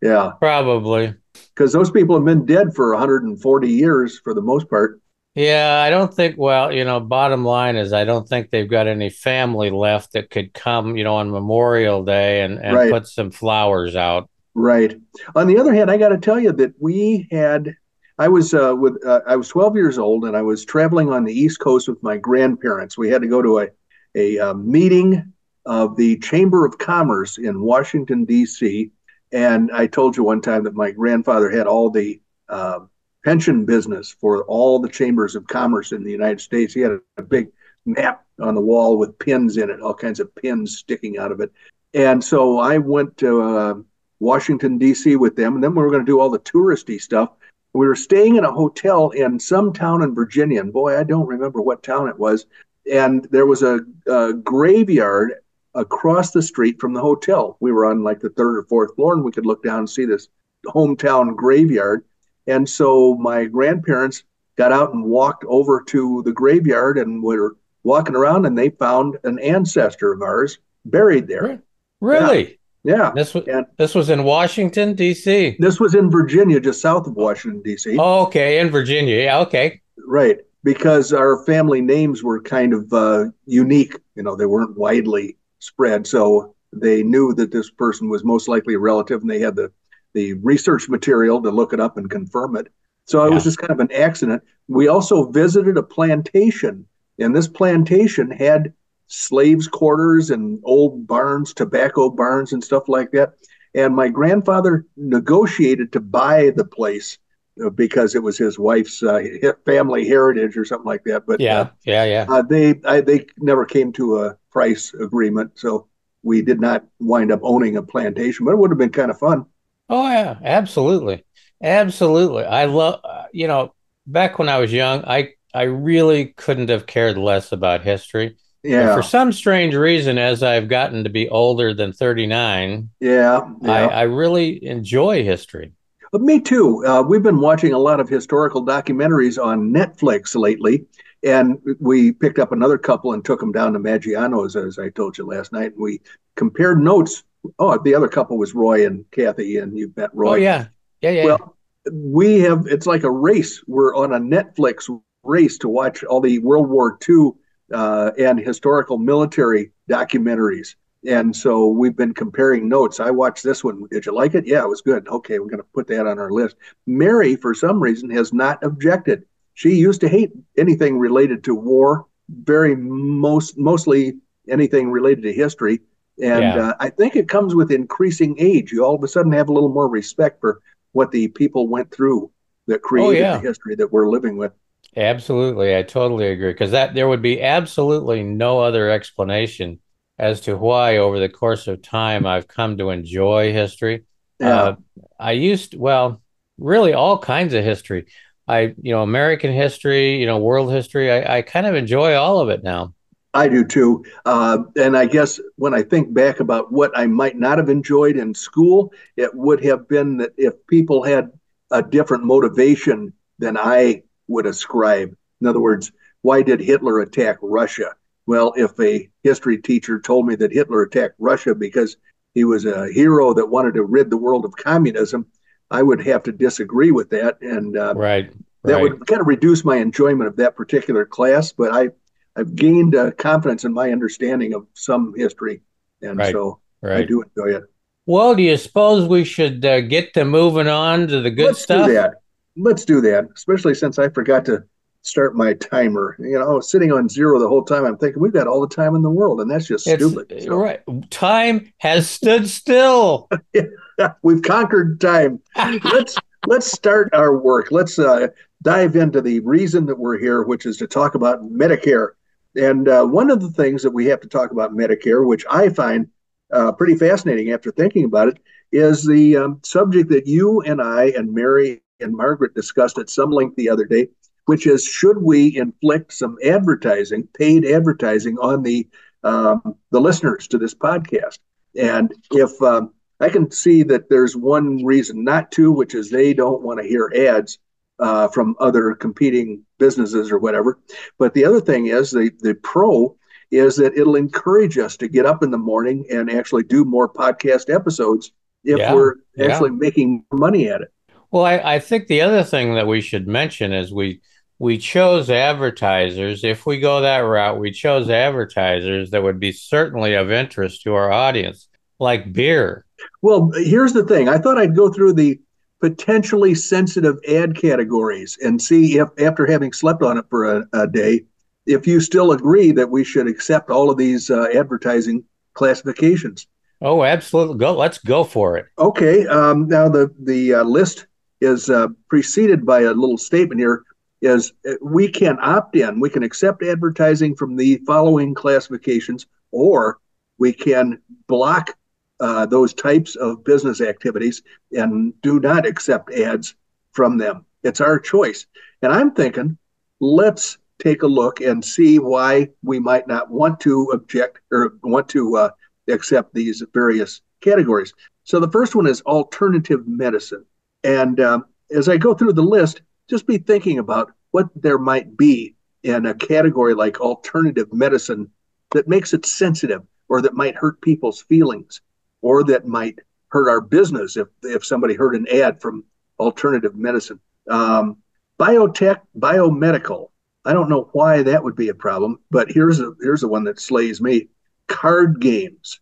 Yeah, 0.00 0.32
probably. 0.40 1.14
Because 1.54 1.72
those 1.72 1.90
people 1.90 2.16
have 2.16 2.24
been 2.24 2.44
dead 2.44 2.74
for 2.74 2.92
140 2.92 3.68
years 3.68 4.18
for 4.18 4.34
the 4.34 4.42
most 4.42 4.68
part. 4.68 5.00
Yeah, 5.34 5.82
I 5.84 5.90
don't 5.90 6.14
think. 6.14 6.36
Well, 6.38 6.72
you 6.72 6.84
know, 6.84 7.00
bottom 7.00 7.44
line 7.44 7.76
is 7.76 7.92
I 7.92 8.04
don't 8.04 8.28
think 8.28 8.50
they've 8.50 8.70
got 8.70 8.86
any 8.86 9.10
family 9.10 9.70
left 9.70 10.12
that 10.12 10.30
could 10.30 10.54
come, 10.54 10.96
you 10.96 11.02
know, 11.02 11.16
on 11.16 11.30
Memorial 11.30 12.04
Day 12.04 12.42
and 12.42 12.58
and 12.58 12.76
Right. 12.76 12.90
put 12.90 13.06
some 13.08 13.30
flowers 13.30 13.96
out. 13.96 14.28
Right. 14.54 14.96
On 15.34 15.48
the 15.48 15.58
other 15.58 15.74
hand, 15.74 15.90
I 15.90 15.96
got 15.96 16.10
to 16.10 16.18
tell 16.18 16.38
you 16.38 16.52
that 16.52 16.74
we 16.80 17.26
had. 17.30 17.74
I 18.16 18.28
was 18.28 18.54
uh, 18.54 18.76
with 18.78 19.04
uh, 19.04 19.22
I 19.26 19.34
was 19.34 19.48
12 19.48 19.74
years 19.74 19.98
old 19.98 20.24
and 20.24 20.36
I 20.36 20.42
was 20.42 20.64
traveling 20.64 21.10
on 21.10 21.24
the 21.24 21.32
East 21.32 21.58
Coast 21.58 21.88
with 21.88 22.00
my 22.00 22.16
grandparents. 22.16 22.96
We 22.96 23.10
had 23.10 23.22
to 23.22 23.28
go 23.28 23.42
to 23.42 23.58
a 23.58 23.68
a 24.14 24.38
uh, 24.38 24.54
meeting 24.54 25.32
of 25.66 25.96
the 25.96 26.16
Chamber 26.18 26.64
of 26.64 26.78
Commerce 26.78 27.38
in 27.38 27.60
Washington, 27.60 28.24
D.C. 28.24 28.92
And 29.34 29.72
I 29.72 29.88
told 29.88 30.16
you 30.16 30.22
one 30.22 30.40
time 30.40 30.62
that 30.62 30.76
my 30.76 30.92
grandfather 30.92 31.50
had 31.50 31.66
all 31.66 31.90
the 31.90 32.20
uh, 32.48 32.78
pension 33.24 33.64
business 33.64 34.08
for 34.08 34.44
all 34.44 34.78
the 34.78 34.88
chambers 34.88 35.34
of 35.34 35.48
commerce 35.48 35.90
in 35.90 36.04
the 36.04 36.12
United 36.12 36.40
States. 36.40 36.72
He 36.72 36.80
had 36.80 36.92
a, 36.92 37.00
a 37.16 37.22
big 37.22 37.48
map 37.84 38.24
on 38.40 38.54
the 38.54 38.60
wall 38.60 38.96
with 38.96 39.18
pins 39.18 39.56
in 39.56 39.70
it, 39.70 39.80
all 39.80 39.92
kinds 39.92 40.20
of 40.20 40.32
pins 40.36 40.78
sticking 40.78 41.18
out 41.18 41.32
of 41.32 41.40
it. 41.40 41.52
And 41.94 42.22
so 42.22 42.60
I 42.60 42.78
went 42.78 43.16
to 43.18 43.42
uh, 43.42 43.74
Washington, 44.20 44.78
D.C. 44.78 45.16
with 45.16 45.34
them, 45.34 45.56
and 45.56 45.64
then 45.64 45.74
we 45.74 45.82
were 45.82 45.90
going 45.90 46.06
to 46.06 46.10
do 46.10 46.20
all 46.20 46.30
the 46.30 46.38
touristy 46.38 47.00
stuff. 47.00 47.30
We 47.72 47.88
were 47.88 47.96
staying 47.96 48.36
in 48.36 48.44
a 48.44 48.52
hotel 48.52 49.10
in 49.10 49.40
some 49.40 49.72
town 49.72 50.02
in 50.02 50.14
Virginia, 50.14 50.60
and 50.60 50.72
boy, 50.72 50.96
I 50.96 51.02
don't 51.02 51.26
remember 51.26 51.60
what 51.60 51.82
town 51.82 52.08
it 52.08 52.18
was. 52.18 52.46
And 52.90 53.26
there 53.32 53.46
was 53.46 53.64
a, 53.64 53.80
a 54.06 54.32
graveyard 54.32 55.34
across 55.74 56.30
the 56.30 56.42
street 56.42 56.80
from 56.80 56.92
the 56.92 57.00
hotel. 57.00 57.56
We 57.60 57.72
were 57.72 57.86
on 57.86 58.02
like 58.02 58.20
the 58.20 58.30
third 58.30 58.56
or 58.56 58.64
fourth 58.64 58.94
floor, 58.94 59.14
and 59.14 59.24
we 59.24 59.32
could 59.32 59.46
look 59.46 59.62
down 59.62 59.80
and 59.80 59.90
see 59.90 60.04
this 60.04 60.28
hometown 60.66 61.34
graveyard. 61.34 62.04
And 62.46 62.68
so 62.68 63.14
my 63.16 63.46
grandparents 63.46 64.24
got 64.56 64.72
out 64.72 64.92
and 64.92 65.04
walked 65.04 65.44
over 65.46 65.82
to 65.88 66.22
the 66.24 66.32
graveyard 66.32 66.98
and 66.98 67.22
were 67.22 67.56
walking 67.82 68.14
around, 68.14 68.46
and 68.46 68.56
they 68.56 68.70
found 68.70 69.18
an 69.24 69.38
ancestor 69.38 70.12
of 70.12 70.22
ours 70.22 70.58
buried 70.84 71.26
there. 71.26 71.62
Really? 72.00 72.58
Yeah. 72.82 72.96
yeah. 72.96 73.12
This 73.14 73.34
was 73.34 73.46
and 73.48 73.66
this 73.78 73.94
was 73.94 74.10
in 74.10 74.24
Washington 74.24 74.94
D.C. 74.94 75.56
This 75.58 75.80
was 75.80 75.94
in 75.94 76.10
Virginia, 76.10 76.60
just 76.60 76.80
south 76.80 77.06
of 77.06 77.14
Washington 77.14 77.62
D.C. 77.62 77.96
Oh, 77.98 78.26
okay, 78.26 78.60
in 78.60 78.70
Virginia. 78.70 79.16
Yeah, 79.16 79.40
okay. 79.40 79.80
Right, 80.06 80.38
because 80.62 81.12
our 81.12 81.42
family 81.44 81.80
names 81.80 82.22
were 82.22 82.40
kind 82.42 82.74
of 82.74 82.92
uh, 82.92 83.26
unique. 83.46 83.96
You 84.16 84.22
know, 84.22 84.36
they 84.36 84.46
weren't 84.46 84.76
widely 84.76 85.36
spread. 85.64 86.06
So 86.06 86.54
they 86.72 87.02
knew 87.02 87.34
that 87.34 87.52
this 87.52 87.70
person 87.70 88.08
was 88.08 88.24
most 88.24 88.48
likely 88.48 88.74
a 88.74 88.78
relative, 88.78 89.20
and 89.20 89.30
they 89.30 89.40
had 89.40 89.56
the 89.56 89.72
the 90.14 90.34
research 90.34 90.88
material 90.88 91.42
to 91.42 91.50
look 91.50 91.72
it 91.72 91.80
up 91.80 91.96
and 91.96 92.08
confirm 92.08 92.56
it. 92.56 92.68
So 93.06 93.26
it 93.26 93.32
was 93.34 93.44
just 93.44 93.58
kind 93.58 93.72
of 93.72 93.80
an 93.80 93.92
accident. 93.92 94.42
We 94.68 94.88
also 94.88 95.30
visited 95.30 95.76
a 95.76 95.82
plantation, 95.82 96.86
and 97.18 97.34
this 97.34 97.48
plantation 97.48 98.30
had 98.30 98.72
slaves' 99.08 99.68
quarters 99.68 100.30
and 100.30 100.60
old 100.64 101.06
barns, 101.06 101.52
tobacco 101.52 102.10
barns, 102.10 102.52
and 102.52 102.62
stuff 102.62 102.88
like 102.88 103.10
that. 103.12 103.34
And 103.74 103.94
my 103.94 104.08
grandfather 104.08 104.86
negotiated 104.96 105.92
to 105.92 106.00
buy 106.00 106.50
the 106.50 106.64
place 106.64 107.18
uh, 107.62 107.70
because 107.70 108.14
it 108.14 108.22
was 108.22 108.38
his 108.38 108.58
wife's 108.58 109.02
uh, 109.02 109.22
family 109.64 110.06
heritage 110.06 110.56
or 110.56 110.64
something 110.64 110.86
like 110.86 111.04
that. 111.04 111.26
But 111.26 111.40
yeah, 111.40 111.60
uh, 111.60 111.70
yeah, 111.84 112.04
yeah. 112.04 112.26
Uh, 112.28 112.42
they 112.42 112.80
I, 112.84 113.00
they 113.00 113.26
never 113.38 113.64
came 113.64 113.92
to 113.94 114.22
a 114.22 114.36
price 114.54 114.94
agreement. 114.94 115.50
So 115.56 115.88
we 116.22 116.40
did 116.40 116.60
not 116.60 116.86
wind 117.00 117.30
up 117.30 117.40
owning 117.42 117.76
a 117.76 117.82
plantation, 117.82 118.46
but 118.46 118.52
it 118.52 118.58
would 118.58 118.70
have 118.70 118.78
been 118.78 118.90
kind 118.90 119.10
of 119.10 119.18
fun. 119.18 119.44
Oh 119.90 120.08
yeah, 120.08 120.38
absolutely, 120.42 121.24
absolutely. 121.62 122.44
I 122.44 122.64
love 122.64 123.00
uh, 123.04 123.24
you 123.32 123.46
know 123.48 123.74
back 124.06 124.38
when 124.38 124.48
I 124.48 124.58
was 124.58 124.72
young, 124.72 125.04
I 125.04 125.34
I 125.52 125.64
really 125.64 126.26
couldn't 126.36 126.70
have 126.70 126.86
cared 126.86 127.18
less 127.18 127.52
about 127.52 127.82
history. 127.82 128.36
Yeah. 128.62 128.86
But 128.86 128.96
for 128.96 129.02
some 129.02 129.30
strange 129.30 129.74
reason, 129.74 130.16
as 130.16 130.42
I've 130.42 130.68
gotten 130.68 131.04
to 131.04 131.10
be 131.10 131.28
older 131.28 131.74
than 131.74 131.92
39, 131.92 132.88
yeah, 132.98 133.40
yeah. 133.60 133.70
I, 133.70 133.84
I 133.84 134.02
really 134.02 134.64
enjoy 134.64 135.22
history. 135.22 135.72
But 136.12 136.22
me 136.22 136.40
too. 136.40 136.84
Uh, 136.86 137.02
we've 137.02 137.22
been 137.22 137.40
watching 137.40 137.72
a 137.74 137.78
lot 137.78 138.00
of 138.00 138.08
historical 138.08 138.64
documentaries 138.64 139.42
on 139.42 139.70
Netflix 139.70 140.34
lately, 140.34 140.86
and 141.24 141.58
we 141.80 142.12
picked 142.12 142.38
up 142.38 142.52
another 142.52 142.76
couple 142.76 143.14
and 143.14 143.24
took 143.24 143.40
them 143.40 143.50
down 143.50 143.72
to 143.72 143.78
Maggiano's, 143.78 144.56
as 144.56 144.78
I 144.78 144.90
told 144.90 145.16
you 145.16 145.26
last 145.26 145.52
night. 145.52 145.72
And 145.72 145.80
we 145.80 146.00
compared 146.36 146.80
notes. 146.80 147.24
Oh, 147.58 147.78
the 147.82 147.94
other 147.94 148.08
couple 148.08 148.38
was 148.38 148.54
Roy 148.54 148.86
and 148.86 149.04
Kathy, 149.10 149.58
and 149.58 149.76
you 149.76 149.92
met 149.96 150.10
Roy. 150.14 150.32
Oh, 150.32 150.34
yeah. 150.34 150.66
Yeah, 151.00 151.10
yeah. 151.10 151.24
Well, 151.24 151.56
we 151.92 152.40
have, 152.40 152.66
it's 152.66 152.86
like 152.86 153.02
a 153.02 153.10
race. 153.10 153.62
We're 153.66 153.94
on 153.96 154.12
a 154.12 154.20
Netflix 154.20 154.88
race 155.22 155.58
to 155.58 155.68
watch 155.68 156.04
all 156.04 156.20
the 156.20 156.38
World 156.38 156.68
War 156.68 156.98
II 157.08 157.32
uh, 157.72 158.12
and 158.18 158.38
historical 158.38 158.98
military 158.98 159.72
documentaries. 159.90 160.74
And 161.06 161.34
so 161.34 161.68
we've 161.68 161.96
been 161.96 162.14
comparing 162.14 162.68
notes. 162.68 163.00
I 163.00 163.10
watched 163.10 163.44
this 163.44 163.62
one. 163.62 163.86
Did 163.90 164.06
you 164.06 164.14
like 164.14 164.34
it? 164.34 164.46
Yeah, 164.46 164.62
it 164.62 164.68
was 164.68 164.80
good. 164.80 165.06
Okay, 165.08 165.38
we're 165.38 165.48
going 165.48 165.58
to 165.58 165.68
put 165.74 165.86
that 165.88 166.06
on 166.06 166.18
our 166.18 166.30
list. 166.30 166.56
Mary, 166.86 167.36
for 167.36 167.54
some 167.54 167.78
reason, 167.80 168.08
has 168.10 168.32
not 168.32 168.62
objected 168.62 169.24
she 169.54 169.74
used 169.74 170.00
to 170.02 170.08
hate 170.08 170.32
anything 170.58 170.98
related 170.98 171.44
to 171.44 171.54
war, 171.54 172.06
very 172.28 172.76
most 172.76 173.56
mostly 173.56 174.14
anything 174.48 174.90
related 174.90 175.22
to 175.22 175.32
history. 175.32 175.80
And 176.22 176.42
yeah. 176.42 176.68
uh, 176.68 176.74
I 176.80 176.90
think 176.90 177.16
it 177.16 177.28
comes 177.28 177.54
with 177.54 177.72
increasing 177.72 178.36
age. 178.38 178.70
You 178.70 178.84
all 178.84 178.94
of 178.94 179.02
a 179.02 179.08
sudden 179.08 179.32
have 179.32 179.48
a 179.48 179.52
little 179.52 179.68
more 179.68 179.88
respect 179.88 180.40
for 180.40 180.60
what 180.92 181.10
the 181.10 181.28
people 181.28 181.66
went 181.66 181.90
through 181.90 182.30
that 182.66 182.82
created 182.82 183.22
oh, 183.22 183.32
yeah. 183.32 183.36
the 183.38 183.48
history 183.48 183.74
that 183.76 183.92
we're 183.92 184.08
living 184.08 184.36
with. 184.36 184.52
Absolutely, 184.96 185.76
I 185.76 185.82
totally 185.82 186.28
agree 186.28 186.52
because 186.52 186.70
that 186.70 186.94
there 186.94 187.08
would 187.08 187.22
be 187.22 187.42
absolutely 187.42 188.22
no 188.22 188.60
other 188.60 188.90
explanation 188.90 189.80
as 190.18 190.42
to 190.42 190.56
why 190.56 190.98
over 190.98 191.18
the 191.18 191.28
course 191.28 191.66
of 191.66 191.82
time 191.82 192.26
I've 192.26 192.46
come 192.46 192.78
to 192.78 192.90
enjoy 192.90 193.52
history. 193.52 194.04
Yeah. 194.38 194.62
Uh, 194.62 194.76
I 195.18 195.32
used 195.32 195.76
well, 195.76 196.22
really 196.58 196.92
all 196.92 197.18
kinds 197.18 197.54
of 197.54 197.64
history. 197.64 198.06
I, 198.46 198.74
you 198.80 198.92
know, 198.92 199.02
American 199.02 199.52
history, 199.52 200.16
you 200.16 200.26
know, 200.26 200.38
world 200.38 200.70
history. 200.70 201.10
I, 201.10 201.38
I 201.38 201.42
kind 201.42 201.66
of 201.66 201.74
enjoy 201.74 202.14
all 202.14 202.40
of 202.40 202.48
it 202.48 202.62
now. 202.62 202.94
I 203.32 203.48
do 203.48 203.64
too. 203.64 204.04
Uh, 204.24 204.58
and 204.76 204.96
I 204.96 205.06
guess 205.06 205.40
when 205.56 205.74
I 205.74 205.82
think 205.82 206.14
back 206.14 206.38
about 206.38 206.72
what 206.72 206.96
I 206.96 207.06
might 207.06 207.36
not 207.36 207.58
have 207.58 207.68
enjoyed 207.68 208.16
in 208.16 208.32
school, 208.32 208.92
it 209.16 209.34
would 209.34 209.64
have 209.64 209.88
been 209.88 210.18
that 210.18 210.32
if 210.36 210.54
people 210.68 211.02
had 211.02 211.32
a 211.70 211.82
different 211.82 212.24
motivation 212.24 213.12
than 213.38 213.56
I 213.58 214.04
would 214.28 214.46
ascribe. 214.46 215.16
In 215.40 215.46
other 215.48 215.60
words, 215.60 215.90
why 216.22 216.42
did 216.42 216.60
Hitler 216.60 217.00
attack 217.00 217.38
Russia? 217.42 217.96
Well, 218.26 218.54
if 218.56 218.78
a 218.80 219.08
history 219.22 219.58
teacher 219.58 219.98
told 220.00 220.26
me 220.26 220.36
that 220.36 220.52
Hitler 220.52 220.82
attacked 220.82 221.16
Russia 221.18 221.54
because 221.54 221.96
he 222.34 222.44
was 222.44 222.64
a 222.64 222.90
hero 222.92 223.34
that 223.34 223.46
wanted 223.46 223.74
to 223.74 223.84
rid 223.84 224.10
the 224.10 224.16
world 224.16 224.44
of 224.44 224.56
communism, 224.56 225.26
I 225.74 225.82
would 225.82 226.06
have 226.06 226.22
to 226.22 226.32
disagree 226.32 226.92
with 226.92 227.10
that, 227.10 227.40
and 227.40 227.76
uh, 227.76 227.94
right, 227.96 228.32
that 228.62 228.80
would 228.80 229.04
kind 229.08 229.20
of 229.20 229.26
reduce 229.26 229.64
my 229.64 229.76
enjoyment 229.78 230.28
of 230.28 230.36
that 230.36 230.54
particular 230.54 231.04
class. 231.04 231.50
But 231.50 231.74
I, 231.74 231.88
I've 232.36 232.54
gained 232.54 232.94
uh, 232.94 233.10
confidence 233.12 233.64
in 233.64 233.72
my 233.72 233.90
understanding 233.90 234.54
of 234.54 234.68
some 234.74 235.14
history, 235.16 235.62
and 236.00 236.16
right. 236.16 236.32
so 236.32 236.60
right. 236.80 236.98
I 236.98 237.02
do 237.02 237.22
enjoy 237.22 237.56
it. 237.56 237.64
Well, 238.06 238.36
do 238.36 238.42
you 238.44 238.56
suppose 238.56 239.08
we 239.08 239.24
should 239.24 239.64
uh, 239.64 239.80
get 239.80 240.14
to 240.14 240.24
moving 240.24 240.68
on 240.68 241.08
to 241.08 241.20
the 241.20 241.30
good 241.30 241.46
Let's 241.46 241.62
stuff? 241.62 241.86
Do 241.86 241.94
that. 241.94 242.14
Let's 242.56 242.84
do 242.84 243.00
that, 243.00 243.26
especially 243.34 243.74
since 243.74 243.98
I 243.98 244.10
forgot 244.10 244.44
to 244.44 244.62
start 245.02 245.34
my 245.34 245.54
timer. 245.54 246.14
You 246.20 246.38
know, 246.38 246.60
sitting 246.60 246.92
on 246.92 247.08
zero 247.08 247.40
the 247.40 247.48
whole 247.48 247.64
time. 247.64 247.84
I'm 247.84 247.98
thinking 247.98 248.22
we've 248.22 248.32
got 248.32 248.46
all 248.46 248.60
the 248.60 248.72
time 248.72 248.94
in 248.94 249.02
the 249.02 249.10
world, 249.10 249.40
and 249.40 249.50
that's 249.50 249.66
just 249.66 249.88
it's, 249.88 250.04
stupid. 250.04 250.40
So. 250.44 250.54
Right, 250.56 250.80
time 251.10 251.72
has 251.78 252.08
stood 252.08 252.48
still. 252.48 253.28
we've 254.22 254.42
conquered 254.42 255.00
time. 255.00 255.40
let's 255.56 256.16
let's 256.46 256.70
start 256.70 257.12
our 257.12 257.36
work. 257.36 257.70
Let's 257.70 257.98
uh, 257.98 258.28
dive 258.62 258.96
into 258.96 259.20
the 259.20 259.40
reason 259.40 259.86
that 259.86 259.98
we're 259.98 260.18
here, 260.18 260.42
which 260.42 260.66
is 260.66 260.76
to 260.78 260.86
talk 260.86 261.14
about 261.14 261.42
Medicare. 261.42 262.10
And 262.56 262.88
uh, 262.88 263.04
one 263.04 263.30
of 263.30 263.40
the 263.40 263.50
things 263.50 263.82
that 263.82 263.90
we 263.90 264.06
have 264.06 264.20
to 264.20 264.28
talk 264.28 264.50
about 264.50 264.72
Medicare, 264.72 265.26
which 265.26 265.44
I 265.50 265.68
find 265.68 266.08
uh, 266.52 266.72
pretty 266.72 266.96
fascinating 266.96 267.52
after 267.52 267.70
thinking 267.70 268.04
about 268.04 268.28
it, 268.28 268.38
is 268.72 269.04
the 269.04 269.36
um, 269.36 269.60
subject 269.64 270.08
that 270.10 270.26
you 270.26 270.60
and 270.62 270.80
I 270.80 271.06
and 271.16 271.32
Mary 271.32 271.82
and 272.00 272.14
Margaret 272.14 272.54
discussed 272.54 272.98
at 272.98 273.10
some 273.10 273.30
length 273.30 273.56
the 273.56 273.68
other 273.68 273.84
day, 273.84 274.08
which 274.46 274.66
is 274.66 274.84
should 274.84 275.22
we 275.22 275.56
inflict 275.56 276.12
some 276.12 276.36
advertising, 276.44 277.28
paid 277.38 277.64
advertising, 277.64 278.36
on 278.38 278.62
the 278.62 278.86
um, 279.22 279.76
the 279.90 280.00
listeners 280.00 280.46
to 280.48 280.58
this 280.58 280.74
podcast? 280.74 281.38
And 281.76 282.12
if 282.30 282.60
um, 282.62 282.92
I 283.20 283.28
can 283.28 283.50
see 283.50 283.82
that 283.84 284.08
there's 284.10 284.36
one 284.36 284.84
reason 284.84 285.24
not 285.24 285.52
to, 285.52 285.72
which 285.72 285.94
is 285.94 286.10
they 286.10 286.34
don't 286.34 286.62
want 286.62 286.80
to 286.80 286.86
hear 286.86 287.12
ads 287.16 287.58
uh, 287.98 288.28
from 288.28 288.56
other 288.58 288.94
competing 288.94 289.64
businesses 289.78 290.30
or 290.30 290.38
whatever. 290.38 290.78
But 291.18 291.34
the 291.34 291.44
other 291.44 291.60
thing 291.60 291.86
is 291.86 292.10
the 292.10 292.30
the 292.40 292.54
pro 292.54 293.16
is 293.50 293.76
that 293.76 293.96
it'll 293.96 294.16
encourage 294.16 294.78
us 294.78 294.96
to 294.96 295.08
get 295.08 295.26
up 295.26 295.42
in 295.42 295.50
the 295.50 295.58
morning 295.58 296.04
and 296.10 296.30
actually 296.30 296.64
do 296.64 296.84
more 296.84 297.08
podcast 297.08 297.72
episodes 297.72 298.32
if 298.64 298.78
yeah, 298.78 298.92
we're 298.92 299.14
actually 299.38 299.70
yeah. 299.70 299.76
making 299.78 300.24
money 300.32 300.68
at 300.68 300.80
it. 300.80 300.88
Well, 301.30 301.44
I, 301.44 301.58
I 301.58 301.78
think 301.78 302.06
the 302.06 302.22
other 302.22 302.42
thing 302.42 302.74
that 302.74 302.86
we 302.86 303.00
should 303.00 303.28
mention 303.28 303.72
is 303.72 303.92
we 303.92 304.20
we 304.58 304.78
chose 304.78 305.30
advertisers. 305.30 306.44
If 306.44 306.64
we 306.64 306.78
go 306.78 307.00
that 307.00 307.18
route, 307.18 307.58
we 307.58 307.70
chose 307.70 308.08
advertisers 308.08 309.10
that 309.10 309.22
would 309.22 309.40
be 309.40 309.52
certainly 309.52 310.14
of 310.14 310.30
interest 310.30 310.82
to 310.82 310.94
our 310.94 311.12
audience, 311.12 311.68
like 311.98 312.32
beer. 312.32 312.84
Well, 313.22 313.50
here's 313.54 313.92
the 313.92 314.04
thing. 314.04 314.28
I 314.28 314.38
thought 314.38 314.58
I'd 314.58 314.76
go 314.76 314.92
through 314.92 315.14
the 315.14 315.40
potentially 315.80 316.54
sensitive 316.54 317.18
ad 317.28 317.56
categories 317.56 318.38
and 318.42 318.60
see 318.60 318.98
if, 318.98 319.08
after 319.18 319.46
having 319.46 319.72
slept 319.72 320.02
on 320.02 320.16
it 320.18 320.24
for 320.30 320.44
a, 320.44 320.64
a 320.72 320.86
day, 320.86 321.24
if 321.66 321.86
you 321.86 322.00
still 322.00 322.32
agree 322.32 322.72
that 322.72 322.88
we 322.88 323.04
should 323.04 323.26
accept 323.26 323.70
all 323.70 323.90
of 323.90 323.98
these 323.98 324.30
uh, 324.30 324.46
advertising 324.54 325.24
classifications. 325.54 326.46
Oh, 326.80 327.02
absolutely. 327.02 327.58
Go. 327.58 327.76
Let's 327.76 327.98
go 327.98 328.24
for 328.24 328.56
it. 328.56 328.66
Okay. 328.78 329.26
Um, 329.26 329.68
now 329.68 329.88
the 329.88 330.14
the 330.20 330.54
uh, 330.54 330.64
list 330.64 331.06
is 331.40 331.70
uh, 331.70 331.88
preceded 332.08 332.66
by 332.66 332.80
a 332.80 332.92
little 332.92 333.18
statement 333.18 333.60
here. 333.60 333.82
Is 334.20 334.52
uh, 334.68 334.74
we 334.82 335.08
can 335.08 335.38
opt 335.40 335.76
in. 335.76 336.00
We 336.00 336.10
can 336.10 336.22
accept 336.22 336.62
advertising 336.62 337.36
from 337.36 337.56
the 337.56 337.80
following 337.86 338.34
classifications, 338.34 339.26
or 339.50 339.98
we 340.38 340.52
can 340.52 341.00
block 341.26 341.76
uh, 342.20 342.46
those 342.46 342.74
types 342.74 343.16
of 343.16 343.44
business 343.44 343.80
activities 343.80 344.42
and 344.72 345.12
do 345.22 345.40
not 345.40 345.66
accept 345.66 346.12
ads 346.12 346.54
from 346.92 347.18
them. 347.18 347.44
It's 347.62 347.80
our 347.80 347.98
choice. 347.98 348.46
And 348.82 348.92
I'm 348.92 349.12
thinking, 349.12 349.58
let's 350.00 350.58
take 350.78 351.02
a 351.02 351.06
look 351.06 351.40
and 351.40 351.64
see 351.64 351.98
why 351.98 352.50
we 352.62 352.78
might 352.78 353.08
not 353.08 353.30
want 353.30 353.60
to 353.60 353.90
object 353.92 354.40
or 354.52 354.74
want 354.82 355.08
to 355.10 355.36
uh, 355.36 355.50
accept 355.88 356.34
these 356.34 356.62
various 356.72 357.20
categories. 357.40 357.92
So 358.24 358.40
the 358.40 358.50
first 358.50 358.74
one 358.74 358.86
is 358.86 359.00
alternative 359.02 359.86
medicine. 359.86 360.44
And 360.82 361.20
um, 361.20 361.44
as 361.70 361.88
I 361.88 361.96
go 361.96 362.14
through 362.14 362.34
the 362.34 362.42
list, 362.42 362.82
just 363.08 363.26
be 363.26 363.38
thinking 363.38 363.78
about 363.78 364.12
what 364.30 364.48
there 364.54 364.78
might 364.78 365.16
be 365.16 365.54
in 365.82 366.06
a 366.06 366.14
category 366.14 366.74
like 366.74 367.00
alternative 367.00 367.72
medicine 367.72 368.30
that 368.70 368.88
makes 368.88 369.12
it 369.12 369.26
sensitive 369.26 369.82
or 370.08 370.22
that 370.22 370.34
might 370.34 370.56
hurt 370.56 370.80
people's 370.80 371.22
feelings 371.22 371.80
or 372.24 372.42
that 372.42 372.66
might 372.66 372.98
hurt 373.28 373.50
our 373.50 373.60
business 373.60 374.16
if, 374.16 374.28
if 374.42 374.64
somebody 374.64 374.94
heard 374.94 375.14
an 375.14 375.28
ad 375.28 375.60
from 375.60 375.84
alternative 376.18 376.74
medicine. 376.74 377.20
Um, 377.50 377.98
biotech, 378.40 379.00
biomedical. 379.16 380.08
I 380.46 380.54
don't 380.54 380.70
know 380.70 380.88
why 380.92 381.22
that 381.22 381.44
would 381.44 381.54
be 381.54 381.68
a 381.68 381.74
problem, 381.74 382.18
but 382.30 382.50
here's 382.50 382.80
a 382.80 382.92
here's 383.00 383.20
the 383.20 383.28
one 383.28 383.44
that 383.44 383.60
slays 383.60 384.00
me: 384.00 384.28
card 384.68 385.20
games. 385.20 385.80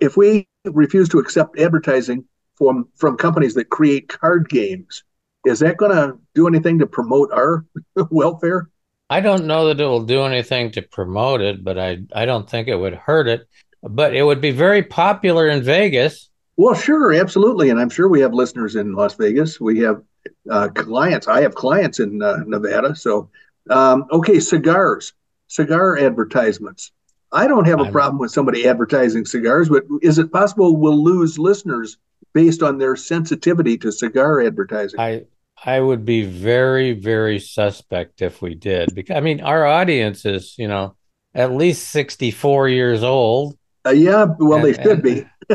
If 0.00 0.16
we 0.16 0.46
refuse 0.64 1.08
to 1.10 1.18
accept 1.18 1.58
advertising 1.58 2.24
from 2.54 2.88
from 2.96 3.16
companies 3.16 3.54
that 3.54 3.70
create 3.70 4.08
card 4.08 4.48
games, 4.48 5.02
is 5.44 5.58
that 5.60 5.76
going 5.76 5.92
to 5.92 6.18
do 6.34 6.46
anything 6.46 6.78
to 6.78 6.86
promote 6.86 7.32
our 7.32 7.66
welfare? 8.10 8.68
I 9.10 9.20
don't 9.20 9.46
know 9.46 9.66
that 9.66 9.80
it 9.80 9.84
will 9.84 10.04
do 10.04 10.22
anything 10.22 10.70
to 10.72 10.82
promote 10.82 11.40
it, 11.40 11.64
but 11.64 11.78
I 11.78 11.98
I 12.14 12.24
don't 12.24 12.48
think 12.48 12.68
it 12.68 12.76
would 12.76 12.94
hurt 12.94 13.26
it. 13.26 13.48
But 13.82 14.14
it 14.14 14.22
would 14.22 14.40
be 14.40 14.52
very 14.52 14.82
popular 14.82 15.48
in 15.48 15.62
Vegas. 15.62 16.30
Well, 16.56 16.74
sure, 16.74 17.12
absolutely, 17.12 17.70
and 17.70 17.80
I'm 17.80 17.90
sure 17.90 18.08
we 18.08 18.20
have 18.20 18.34
listeners 18.34 18.76
in 18.76 18.92
Las 18.92 19.14
Vegas. 19.14 19.60
We 19.60 19.80
have 19.80 20.02
uh, 20.50 20.68
clients. 20.68 21.26
I 21.26 21.40
have 21.42 21.54
clients 21.54 21.98
in 21.98 22.22
uh, 22.22 22.38
Nevada. 22.46 22.94
So, 22.94 23.30
um, 23.70 24.04
okay, 24.12 24.38
cigars, 24.38 25.12
cigar 25.48 25.98
advertisements. 25.98 26.92
I 27.32 27.48
don't 27.48 27.66
have 27.66 27.80
a 27.80 27.84
I'm, 27.84 27.92
problem 27.92 28.18
with 28.18 28.30
somebody 28.30 28.68
advertising 28.68 29.24
cigars, 29.24 29.68
but 29.68 29.84
is 30.02 30.18
it 30.18 30.30
possible 30.30 30.76
we'll 30.76 31.02
lose 31.02 31.38
listeners 31.38 31.96
based 32.34 32.62
on 32.62 32.78
their 32.78 32.96
sensitivity 32.96 33.78
to 33.78 33.90
cigar 33.90 34.42
advertising? 34.42 35.00
I 35.00 35.24
I 35.64 35.80
would 35.80 36.04
be 36.04 36.24
very 36.24 36.92
very 36.92 37.38
suspect 37.38 38.20
if 38.20 38.42
we 38.42 38.54
did 38.54 38.94
because 38.94 39.16
I 39.16 39.20
mean 39.20 39.40
our 39.40 39.66
audience 39.66 40.24
is 40.26 40.54
you 40.58 40.68
know 40.68 40.96
at 41.34 41.52
least 41.52 41.88
sixty 41.88 42.30
four 42.30 42.68
years 42.68 43.02
old. 43.02 43.56
Uh, 43.84 43.90
yeah, 43.90 44.26
well 44.38 44.58
and, 44.58 44.64
they 44.64 44.72
should 44.74 44.86
and, 44.86 45.02
be. 45.02 45.26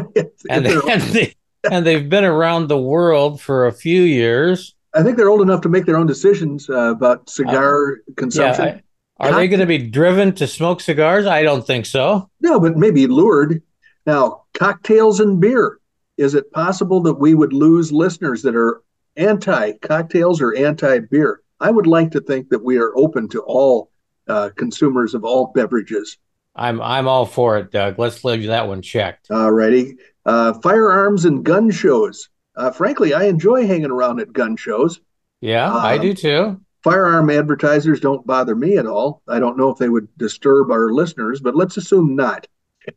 and, 0.49 0.65
they, 0.65 0.75
and, 0.89 1.01
they, 1.01 1.35
and 1.71 1.85
they've 1.85 2.09
been 2.09 2.25
around 2.25 2.67
the 2.67 2.77
world 2.77 3.41
for 3.41 3.67
a 3.67 3.71
few 3.71 4.01
years. 4.01 4.75
I 4.93 5.03
think 5.03 5.17
they're 5.17 5.29
old 5.29 5.41
enough 5.41 5.61
to 5.61 5.69
make 5.69 5.85
their 5.85 5.97
own 5.97 6.07
decisions 6.07 6.69
uh, 6.69 6.91
about 6.91 7.29
cigar 7.29 7.93
uh, 7.93 8.13
consumption. 8.15 8.65
Yeah, 8.65 8.79
I, 9.19 9.29
are 9.29 9.35
they 9.35 9.47
going 9.47 9.59
to 9.59 9.65
be 9.65 9.77
driven 9.77 10.33
to 10.35 10.47
smoke 10.47 10.81
cigars? 10.81 11.25
I 11.25 11.43
don't 11.43 11.65
think 11.65 11.85
so. 11.85 12.29
No, 12.41 12.59
but 12.59 12.77
maybe 12.77 13.07
lured. 13.07 13.61
Now, 14.05 14.43
cocktails 14.53 15.19
and 15.19 15.39
beer. 15.39 15.79
Is 16.17 16.33
it 16.33 16.51
possible 16.51 17.01
that 17.01 17.15
we 17.15 17.35
would 17.35 17.53
lose 17.53 17.91
listeners 17.91 18.41
that 18.41 18.55
are 18.55 18.81
anti 19.17 19.73
cocktails 19.73 20.41
or 20.41 20.55
anti 20.55 20.99
beer? 20.99 21.41
I 21.59 21.71
would 21.71 21.87
like 21.87 22.11
to 22.11 22.21
think 22.21 22.49
that 22.49 22.63
we 22.63 22.77
are 22.77 22.95
open 22.95 23.27
to 23.29 23.41
all 23.41 23.91
uh, 24.27 24.49
consumers 24.55 25.13
of 25.13 25.23
all 25.23 25.51
beverages. 25.53 26.17
I'm 26.57 26.81
I'm 26.81 27.07
all 27.07 27.25
for 27.25 27.57
it, 27.57 27.71
Doug. 27.71 27.99
Let's 27.99 28.23
leave 28.23 28.47
that 28.47 28.67
one 28.67 28.81
checked. 28.81 29.29
All 29.29 29.51
righty. 29.51 29.97
Uh, 30.25 30.53
firearms 30.61 31.25
and 31.25 31.43
gun 31.43 31.71
shows. 31.71 32.29
Uh, 32.55 32.71
frankly, 32.71 33.13
I 33.13 33.25
enjoy 33.25 33.67
hanging 33.67 33.91
around 33.91 34.19
at 34.19 34.33
gun 34.33 34.57
shows. 34.57 34.99
Yeah, 35.39 35.67
um, 35.67 35.77
I 35.77 35.97
do 35.97 36.13
too. 36.13 36.59
Firearm 36.83 37.29
advertisers 37.29 37.99
don't 37.99 38.25
bother 38.25 38.55
me 38.55 38.77
at 38.77 38.87
all. 38.87 39.21
I 39.27 39.39
don't 39.39 39.57
know 39.57 39.69
if 39.69 39.77
they 39.77 39.89
would 39.89 40.07
disturb 40.17 40.71
our 40.71 40.89
listeners, 40.89 41.39
but 41.39 41.55
let's 41.55 41.77
assume 41.77 42.15
not. 42.15 42.47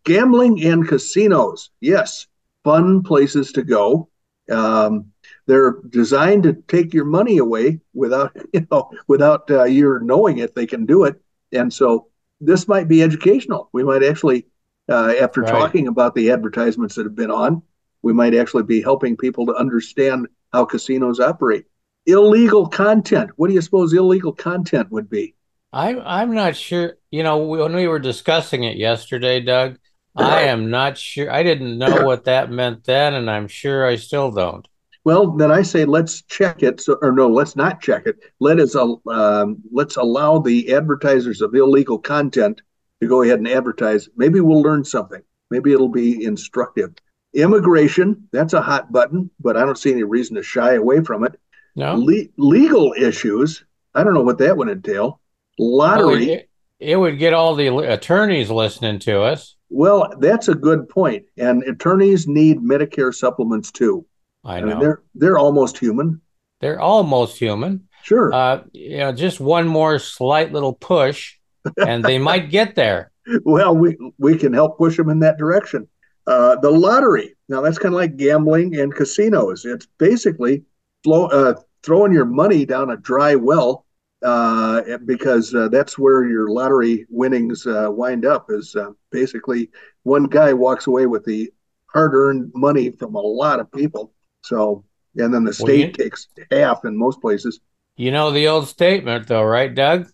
Gambling 0.05 0.65
and 0.65 0.87
casinos. 0.89 1.71
Yes, 1.81 2.27
fun 2.65 3.03
places 3.03 3.53
to 3.53 3.63
go. 3.63 4.09
Um, 4.51 5.13
they're 5.47 5.79
designed 5.91 6.45
to 6.45 6.55
take 6.69 6.95
your 6.95 7.05
money 7.05 7.39
away 7.39 7.81
without 7.93 8.37
you 8.53 8.67
know 8.71 8.91
without 9.07 9.51
uh, 9.51 9.65
your 9.65 10.01
knowing 10.01 10.39
it. 10.39 10.55
They 10.55 10.67
can 10.67 10.87
do 10.87 11.05
it, 11.05 11.21
and 11.53 11.73
so 11.73 12.10
this 12.41 12.69
might 12.69 12.89
be 12.89 13.03
educational. 13.03 13.69
We 13.73 13.85
might 13.85 14.03
actually 14.03 14.47
uh, 14.91 15.15
after 15.21 15.43
right. 15.43 15.51
talking 15.51 15.87
about 15.87 16.15
the 16.15 16.31
advertisements 16.31 16.97
that 16.97 17.05
have 17.05 17.15
been 17.15 17.31
on, 17.31 17.63
we 18.03 18.13
might 18.13 18.35
actually 18.35 18.65
be 18.65 18.83
helping 18.83 19.17
people 19.17 19.47
to 19.47 19.55
understand 19.55 20.27
how 20.53 20.65
casinos 20.65 21.21
operate. 21.21 21.67
Illegal 22.07 22.67
content. 22.67 23.31
What 23.37 23.49
do 23.49 23.55
you 23.55 23.61
suppose 23.61 23.93
illegal 23.93 24.33
content 24.33 24.91
would 24.91 25.09
be? 25.09 25.35
I'm 25.73 26.01
I'm 26.05 26.35
not 26.35 26.57
sure. 26.57 26.95
You 27.11 27.23
know, 27.23 27.39
when 27.39 27.75
we 27.75 27.87
were 27.87 28.01
discussing 28.01 28.65
it 28.65 28.77
yesterday, 28.77 29.41
Doug, 29.41 29.79
I 30.17 30.43
am 30.43 30.71
not 30.71 30.99
sure. 30.99 31.31
I 31.31 31.45
didn't 31.45 31.79
know 31.79 32.05
what 32.05 32.25
that 32.25 32.51
meant 32.51 32.85
then, 32.85 33.15
and 33.15 33.31
I'm 33.31 33.47
sure 33.47 33.87
I 33.87 33.97
still 33.97 34.33
don't. 34.33 34.67
Well, 35.11 35.33
then 35.33 35.51
I 35.51 35.63
say 35.63 35.87
let's 35.87 36.23
check 36.23 36.63
it. 36.63 36.81
So, 36.81 36.97
or 37.03 37.11
no, 37.11 37.27
let's 37.27 37.57
not 37.57 37.83
check 37.83 38.07
it. 38.07 38.21
Let 38.39 38.61
us 38.61 38.77
um, 38.77 39.57
let's 39.73 39.97
allow 39.97 40.39
the 40.39 40.73
advertisers 40.73 41.41
of 41.41 41.53
illegal 41.53 41.99
content 41.99 42.63
to 43.01 43.09
go 43.09 43.23
ahead 43.23 43.41
and 43.41 43.49
advertise. 43.49 44.09
Maybe 44.15 44.39
we'll 44.39 44.63
learn 44.63 44.85
something. 44.85 45.21
Maybe 45.51 45.73
it'll 45.73 45.89
be 45.89 46.25
instructive. 46.25 46.95
Immigration, 47.35 48.29
that's 48.31 48.53
a 48.53 48.63
hot 48.63 48.93
button, 48.93 49.29
but 49.41 49.57
I 49.57 49.65
don't 49.65 49.77
see 49.77 49.91
any 49.91 50.05
reason 50.05 50.37
to 50.37 50.45
shy 50.45 50.75
away 50.75 51.03
from 51.03 51.25
it. 51.25 51.35
No. 51.75 51.97
Le- 51.97 52.29
legal 52.37 52.93
issues, 52.97 53.65
I 53.97 54.05
don't 54.05 54.15
know 54.15 54.23
what 54.23 54.39
that 54.39 54.57
would 54.57 54.69
entail. 54.69 55.21
Lottery. 55.59 56.31
Oh, 56.31 56.35
it, 56.35 56.51
it 56.79 56.97
would 56.97 57.19
get 57.19 57.35
all 57.35 57.57
the 57.57 57.67
attorneys 57.79 58.49
listening 58.49 59.01
to 59.01 59.23
us. 59.23 59.57
Well, 59.71 60.15
that's 60.21 60.47
a 60.47 60.55
good 60.55 60.89
point. 60.89 61.25
And 61.37 61.65
attorneys 61.65 62.29
need 62.29 62.59
Medicare 62.59 63.13
supplements 63.13 63.73
too. 63.73 64.07
I 64.45 64.61
know. 64.61 64.67
I 64.67 64.71
mean, 64.71 64.81
they're 64.81 65.03
they're 65.15 65.39
almost 65.39 65.79
human. 65.79 66.21
They're 66.61 66.81
almost 66.81 67.39
human. 67.39 67.89
Sure. 68.03 68.33
Uh, 68.33 68.63
you 68.73 68.99
know, 68.99 69.13
just 69.13 69.41
one 69.41 69.67
more 69.67 69.99
slight 69.99 70.53
little 70.53 70.73
push, 70.73 71.37
and 71.77 72.05
they 72.05 72.19
might 72.19 72.51
get 72.51 72.75
there. 72.75 73.11
Well, 73.45 73.77
we 73.77 73.97
we 74.19 74.37
can 74.37 74.53
help 74.53 74.77
push 74.79 74.97
them 74.97 75.09
in 75.09 75.21
that 75.21 75.39
direction. 75.39 75.87
Uh, 76.27 76.57
the 76.57 76.71
lottery. 76.71 77.37
Now 77.49 77.61
that's 77.61 77.79
kind 77.79 77.95
of 77.95 78.01
like 78.01 78.17
gambling 78.17 78.77
and 78.81 78.93
casinos. 78.93 79.65
It's 79.65 79.87
basically 79.99 80.65
flow, 81.05 81.27
uh, 81.27 81.55
throwing 81.85 82.13
your 82.13 82.25
money 82.25 82.65
down 82.65 82.91
a 82.91 82.97
dry 82.97 83.37
well 83.37 83.87
uh, 84.23 84.99
because 85.05 85.55
uh, 85.55 85.69
that's 85.69 85.99
where 85.99 86.25
your 86.25 86.51
lottery 86.51 87.07
winnings 87.09 87.67
uh, 87.67 87.89
wind 87.91 88.25
up. 88.25 88.47
Is 88.49 88.75
basically 89.13 89.71
one 90.03 90.25
guy 90.25 90.53
walks 90.53 90.87
away 90.89 91.07
with 91.07 91.25
the 91.25 91.53
hard-earned 91.87 92.51
money 92.55 92.91
from 92.91 93.15
a 93.15 93.21
lot 93.21 93.61
of 93.61 93.71
people. 93.71 94.13
So, 94.43 94.85
and 95.17 95.33
then 95.33 95.45
the 95.45 95.53
state 95.53 95.67
well, 95.67 95.77
you, 95.77 95.93
takes 95.93 96.29
half 96.51 96.85
in 96.85 96.97
most 96.97 97.21
places. 97.21 97.61
You 97.97 98.11
know 98.11 98.31
the 98.31 98.49
old 98.49 98.69
statement, 98.69 99.27
though, 99.27 99.43
right, 99.43 99.75
Doug? 99.75 100.09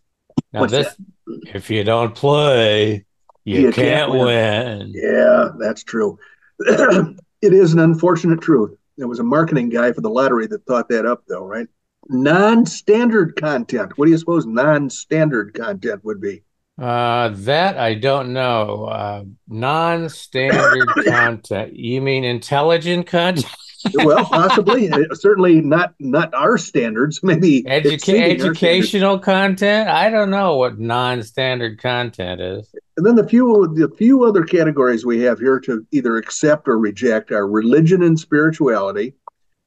Now 0.53 0.61
What's 0.61 0.73
this: 0.73 0.97
that? 1.27 1.55
if 1.55 1.71
you 1.71 1.85
don't 1.85 2.15
play, 2.15 3.05
you, 3.45 3.61
you 3.61 3.73
can't, 3.73 4.11
can't 4.11 4.13
win. 4.13 4.25
win. 4.25 4.93
Yeah, 4.95 5.49
that's 5.59 5.85
true. 5.85 6.19
it 6.59 7.17
is 7.43 7.73
an 7.73 7.79
unfortunate 7.79 8.41
truth. 8.41 8.77
There 8.97 9.09
was 9.09 9.19
a 9.19 9.25
marketing 9.25 9.69
guy 9.69 9.93
for 9.93 10.01
the 10.01 10.11
lottery 10.11 10.47
that 10.47 10.65
thought 10.67 10.89
that 10.89 11.07
up, 11.07 11.23
though, 11.29 11.45
right? 11.45 11.69
Non-standard 12.09 13.37
content. 13.37 13.97
What 13.99 14.07
do 14.07 14.11
you 14.11 14.19
suppose 14.19 14.47
non-standard 14.47 15.55
content 15.55 16.05
would 16.05 16.21
be? 16.21 16.43
Uh, 16.79 17.31
that 17.33 17.79
I 17.79 17.95
don't 17.95 18.33
know. 18.33 18.85
Uh, 18.85 19.25
non-standard 19.49 20.89
content. 21.07 21.75
You 21.75 22.01
mean 22.01 22.25
intelligent 22.25 23.07
content? 23.07 23.47
Well, 23.95 24.25
possibly, 24.25 24.91
certainly 25.13 25.61
not 25.61 25.95
not 25.99 26.33
our 26.35 26.59
standards. 26.59 27.21
Maybe 27.23 27.63
Educa- 27.63 28.31
educational 28.31 29.19
content. 29.19 29.89
I 29.89 30.11
don't 30.11 30.31
know 30.31 30.57
what 30.57 30.79
non-standard 30.79 31.81
content 31.81 32.41
is. 32.41 32.75
And 32.97 33.05
then 33.05 33.17
the 33.17 33.29
few 33.29 33.73
the 33.75 33.95
few 33.97 34.25
other 34.25 34.45
categories 34.45 35.05
we 35.05 35.21
have 35.21 35.39
here 35.39 35.61
to 35.61 35.87
either 35.93 36.17
accept 36.17 36.69
or 36.69 36.79
reject 36.79 37.33
are 37.33 37.49
religion 37.49 38.03
and 38.03 38.19
spirituality, 38.19 39.15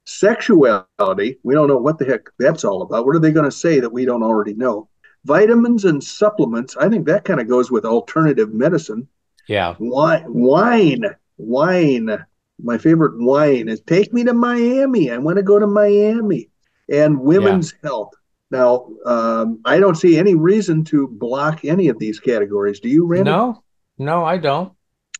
sexuality. 0.05 1.39
We 1.43 1.53
don't 1.53 1.67
know 1.67 1.77
what 1.77 1.99
the 1.99 2.05
heck 2.05 2.29
that's 2.37 2.63
all 2.63 2.81
about. 2.81 3.05
What 3.05 3.15
are 3.15 3.19
they 3.19 3.31
going 3.31 3.49
to 3.49 3.51
say 3.51 3.79
that 3.79 3.91
we 3.91 4.05
don't 4.05 4.23
already 4.23 4.53
know? 4.53 4.89
Vitamins 5.25 5.85
and 5.85 6.03
supplements. 6.03 6.77
I 6.77 6.89
think 6.89 7.05
that 7.07 7.25
kind 7.25 7.39
of 7.39 7.47
goes 7.47 7.69
with 7.69 7.85
alternative 7.85 8.53
medicine. 8.53 9.07
Yeah. 9.47 9.75
Wine, 9.79 10.25
wine, 10.27 11.03
wine. 11.37 12.25
My 12.61 12.77
favorite 12.77 13.19
wine 13.21 13.69
is 13.69 13.81
take 13.81 14.13
me 14.13 14.23
to 14.23 14.33
Miami. 14.33 15.11
I 15.11 15.17
want 15.17 15.37
to 15.37 15.43
go 15.43 15.59
to 15.59 15.67
Miami. 15.67 16.49
And 16.91 17.19
women's 17.19 17.73
yeah. 17.73 17.89
health. 17.89 18.13
Now, 18.51 18.87
um, 19.05 19.59
I 19.63 19.79
don't 19.79 19.95
see 19.95 20.17
any 20.17 20.33
reason 20.33 20.83
to 20.85 21.07
block 21.07 21.63
any 21.63 21.87
of 21.87 21.99
these 21.99 22.19
categories. 22.19 22.79
Do 22.79 22.89
you, 22.89 23.05
Randy? 23.05 23.29
No, 23.29 23.63
no, 23.97 24.25
I 24.25 24.37
don't. 24.37 24.73